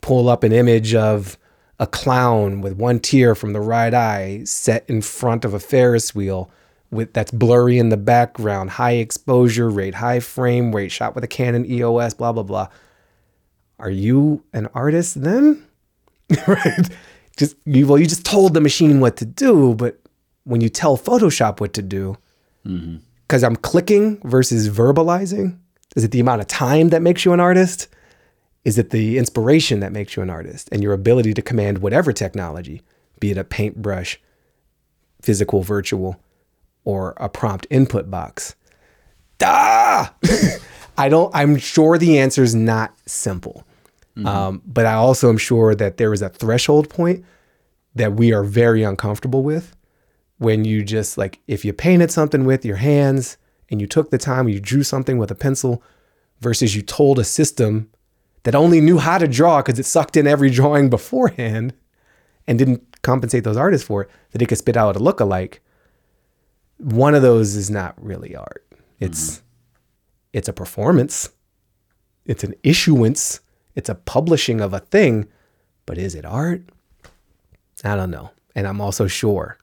pull 0.00 0.28
up 0.28 0.42
an 0.42 0.52
image 0.52 0.94
of 0.96 1.38
a 1.78 1.86
clown 1.86 2.60
with 2.60 2.72
one 2.72 2.98
tear 2.98 3.36
from 3.36 3.52
the 3.52 3.60
right 3.60 3.94
eye 3.94 4.42
set 4.44 4.84
in 4.88 5.00
front 5.00 5.44
of 5.44 5.54
a 5.54 5.60
Ferris 5.60 6.12
wheel 6.12 6.50
with 6.90 7.12
that's 7.12 7.30
blurry 7.30 7.78
in 7.78 7.90
the 7.90 7.96
background, 7.96 8.70
high 8.70 8.94
exposure 8.94 9.70
rate, 9.70 9.94
high 9.94 10.18
frame 10.18 10.74
rate, 10.74 10.90
shot 10.90 11.14
with 11.14 11.22
a 11.22 11.28
Canon 11.28 11.64
EOS, 11.70 12.14
blah 12.14 12.32
blah 12.32 12.42
blah. 12.42 12.68
Are 13.78 13.90
you 13.90 14.42
an 14.52 14.66
artist 14.74 15.22
then? 15.22 15.64
right? 16.48 16.88
Just 17.38 17.56
you 17.64 17.86
well, 17.86 17.98
you 17.98 18.06
just 18.06 18.26
told 18.26 18.52
the 18.52 18.60
machine 18.60 19.00
what 19.00 19.16
to 19.18 19.24
do, 19.24 19.74
but 19.74 20.00
when 20.44 20.60
you 20.60 20.68
tell 20.68 20.98
Photoshop 20.98 21.60
what 21.60 21.72
to 21.74 21.82
do, 21.82 22.16
because 23.22 23.44
I'm 23.44 23.54
clicking 23.56 24.20
versus 24.24 24.68
verbalizing, 24.68 25.56
is 25.94 26.02
it 26.02 26.10
the 26.10 26.20
amount 26.20 26.40
of 26.40 26.48
time 26.48 26.88
that 26.88 27.00
makes 27.00 27.24
you 27.24 27.32
an 27.32 27.40
artist? 27.40 27.86
Is 28.64 28.76
it 28.76 28.90
the 28.90 29.18
inspiration 29.18 29.78
that 29.80 29.92
makes 29.92 30.16
you 30.16 30.22
an 30.22 30.30
artist 30.30 30.68
and 30.72 30.82
your 30.82 30.92
ability 30.92 31.32
to 31.34 31.40
command 31.40 31.78
whatever 31.78 32.12
technology, 32.12 32.82
be 33.20 33.30
it 33.30 33.38
a 33.38 33.44
paintbrush, 33.44 34.20
physical, 35.22 35.62
virtual, 35.62 36.20
or 36.84 37.14
a 37.18 37.28
prompt 37.28 37.68
input 37.70 38.10
box? 38.10 38.56
Ah! 39.42 40.12
I 40.98 41.08
don't, 41.08 41.30
I'm 41.34 41.56
sure 41.56 41.98
the 41.98 42.18
answer 42.18 42.42
is 42.42 42.56
not 42.56 42.92
simple. 43.06 43.64
Um, 44.26 44.62
but 44.66 44.86
I 44.86 44.94
also 44.94 45.28
am 45.28 45.38
sure 45.38 45.74
that 45.74 45.96
there 45.96 46.12
is 46.12 46.22
a 46.22 46.28
threshold 46.28 46.88
point 46.88 47.24
that 47.94 48.14
we 48.14 48.32
are 48.32 48.42
very 48.42 48.82
uncomfortable 48.82 49.42
with 49.42 49.76
when 50.38 50.64
you 50.64 50.82
just 50.82 51.18
like, 51.18 51.40
if 51.46 51.64
you 51.64 51.72
painted 51.72 52.10
something 52.10 52.44
with 52.44 52.64
your 52.64 52.76
hands 52.76 53.36
and 53.70 53.80
you 53.80 53.86
took 53.86 54.10
the 54.10 54.18
time, 54.18 54.48
you 54.48 54.60
drew 54.60 54.82
something 54.82 55.18
with 55.18 55.30
a 55.30 55.34
pencil 55.34 55.82
versus 56.40 56.74
you 56.74 56.82
told 56.82 57.18
a 57.18 57.24
system 57.24 57.90
that 58.44 58.54
only 58.54 58.80
knew 58.80 58.98
how 58.98 59.18
to 59.18 59.28
draw 59.28 59.60
because 59.60 59.78
it 59.78 59.86
sucked 59.86 60.16
in 60.16 60.26
every 60.26 60.50
drawing 60.58 60.88
beforehand 60.88 61.74
and 62.46 62.58
didn't 62.58 63.02
compensate 63.02 63.44
those 63.44 63.56
artists 63.56 63.86
for 63.86 64.02
it, 64.02 64.10
that 64.30 64.40
it 64.40 64.46
could 64.46 64.58
spit 64.58 64.76
out 64.76 64.96
a 64.96 65.00
look-alike. 65.00 65.60
One 66.78 67.14
of 67.14 67.22
those 67.22 67.56
is 67.56 67.70
not 67.70 67.94
really 68.02 68.34
art. 68.34 68.64
It's 69.00 69.42
it's 70.32 70.48
a 70.48 70.52
performance. 70.52 71.30
It's 72.24 72.44
an 72.44 72.54
issuance. 72.62 73.40
It's 73.78 73.88
a 73.88 73.94
publishing 73.94 74.60
of 74.60 74.74
a 74.74 74.80
thing, 74.80 75.28
but 75.86 75.98
is 75.98 76.16
it 76.16 76.24
art? 76.24 76.62
I 77.84 77.94
don't 77.94 78.10
know. 78.10 78.32
And 78.56 78.66
I'm 78.66 78.80
also 78.80 79.06
sure, 79.06 79.56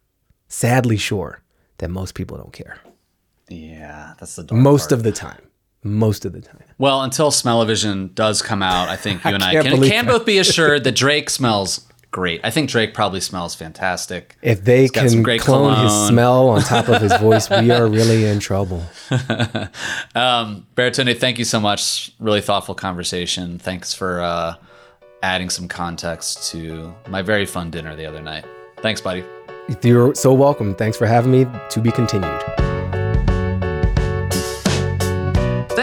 sadly 0.48 0.96
sure, 0.96 1.44
that 1.80 1.90
most 1.90 2.16
people 2.16 2.38
don't 2.38 2.54
care. 2.54 2.78
Yeah, 3.50 4.14
that's 4.18 4.38
the 4.38 4.44
dark 4.46 4.62
Most 4.62 4.84
part. 4.84 4.92
of 4.94 5.04
the 5.04 5.12
time. 5.12 5.42
Most 5.84 6.24
of 6.24 6.32
the 6.32 6.40
time. 6.40 6.64
Well, 6.78 7.02
until 7.04 7.30
Smell-O-Vision 7.30 8.12
does 8.14 8.42
come 8.42 8.64
out, 8.64 8.88
I 8.88 8.96
think 8.96 9.22
you 9.26 9.32
and 9.32 9.44
I 9.44 9.52
can't 9.52 9.68
can, 9.68 9.84
can 9.84 10.06
both 10.06 10.26
be 10.26 10.38
assured 10.38 10.86
that 10.86 10.96
Drake 10.96 11.30
smells 11.30 11.86
great. 12.16 12.40
I 12.46 12.50
think 12.50 12.70
Drake 12.70 12.94
probably 12.94 13.20
smells 13.20 13.56
fantastic. 13.56 14.38
If 14.42 14.64
they 14.64 14.88
some 14.88 15.22
can 15.22 15.38
clone 15.38 15.84
his 15.84 15.92
smell 16.08 16.48
on 16.48 16.62
top 16.62 16.88
of 16.88 17.02
his 17.02 17.14
voice, 17.20 17.50
we 17.50 17.72
are 17.72 17.88
really 17.88 18.26
in 18.26 18.40
trouble. 18.40 18.82
Um, 20.16 20.66
thank 21.20 21.38
you 21.38 21.44
so 21.44 21.60
much. 21.60 22.12
Really 22.20 22.40
thoughtful 22.40 22.74
conversation. 22.74 23.60
Thanks 23.60 23.94
for 23.94 24.22
uh, 24.22 24.56
adding 25.22 25.50
some 25.50 25.68
context 25.68 26.52
to 26.52 26.96
my 27.10 27.22
very 27.22 27.46
fun 27.46 27.70
dinner 27.70 27.98
the 27.98 28.06
other 28.06 28.22
night. 28.22 28.46
Thanks, 28.78 29.02
buddy. 29.02 29.26
You're 29.84 30.16
so 30.16 30.34
welcome. 30.34 30.74
Thanks 30.74 30.96
for 30.96 31.06
having 31.06 31.32
me. 31.32 31.46
To 31.72 31.82
be 31.82 31.92
continued. 31.92 32.55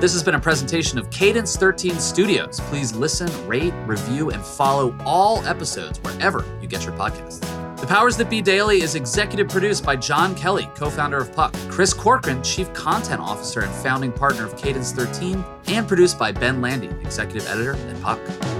This 0.00 0.14
has 0.14 0.22
been 0.22 0.34
a 0.34 0.40
presentation 0.40 0.98
of 0.98 1.10
Cadence 1.10 1.56
13 1.56 2.00
Studios. 2.00 2.58
Please 2.70 2.94
listen, 2.94 3.28
rate, 3.46 3.74
review, 3.84 4.30
and 4.30 4.42
follow 4.42 4.96
all 5.04 5.44
episodes 5.44 5.98
wherever 5.98 6.42
you 6.62 6.68
get 6.68 6.86
your 6.86 6.94
podcasts. 6.94 7.40
The 7.78 7.86
Powers 7.86 8.16
That 8.16 8.30
Be 8.30 8.40
Daily 8.40 8.80
is 8.80 8.94
executive 8.94 9.48
produced 9.48 9.84
by 9.84 9.96
John 9.96 10.34
Kelly, 10.34 10.70
co 10.74 10.88
founder 10.88 11.18
of 11.18 11.34
Puck, 11.34 11.54
Chris 11.68 11.92
Corcoran, 11.92 12.42
chief 12.42 12.72
content 12.72 13.20
officer 13.20 13.60
and 13.60 13.74
founding 13.74 14.10
partner 14.10 14.46
of 14.46 14.56
Cadence 14.56 14.90
13, 14.92 15.44
and 15.66 15.86
produced 15.86 16.18
by 16.18 16.32
Ben 16.32 16.62
Landy, 16.62 16.88
executive 17.02 17.46
editor 17.46 17.74
at 17.74 18.00
Puck. 18.00 18.59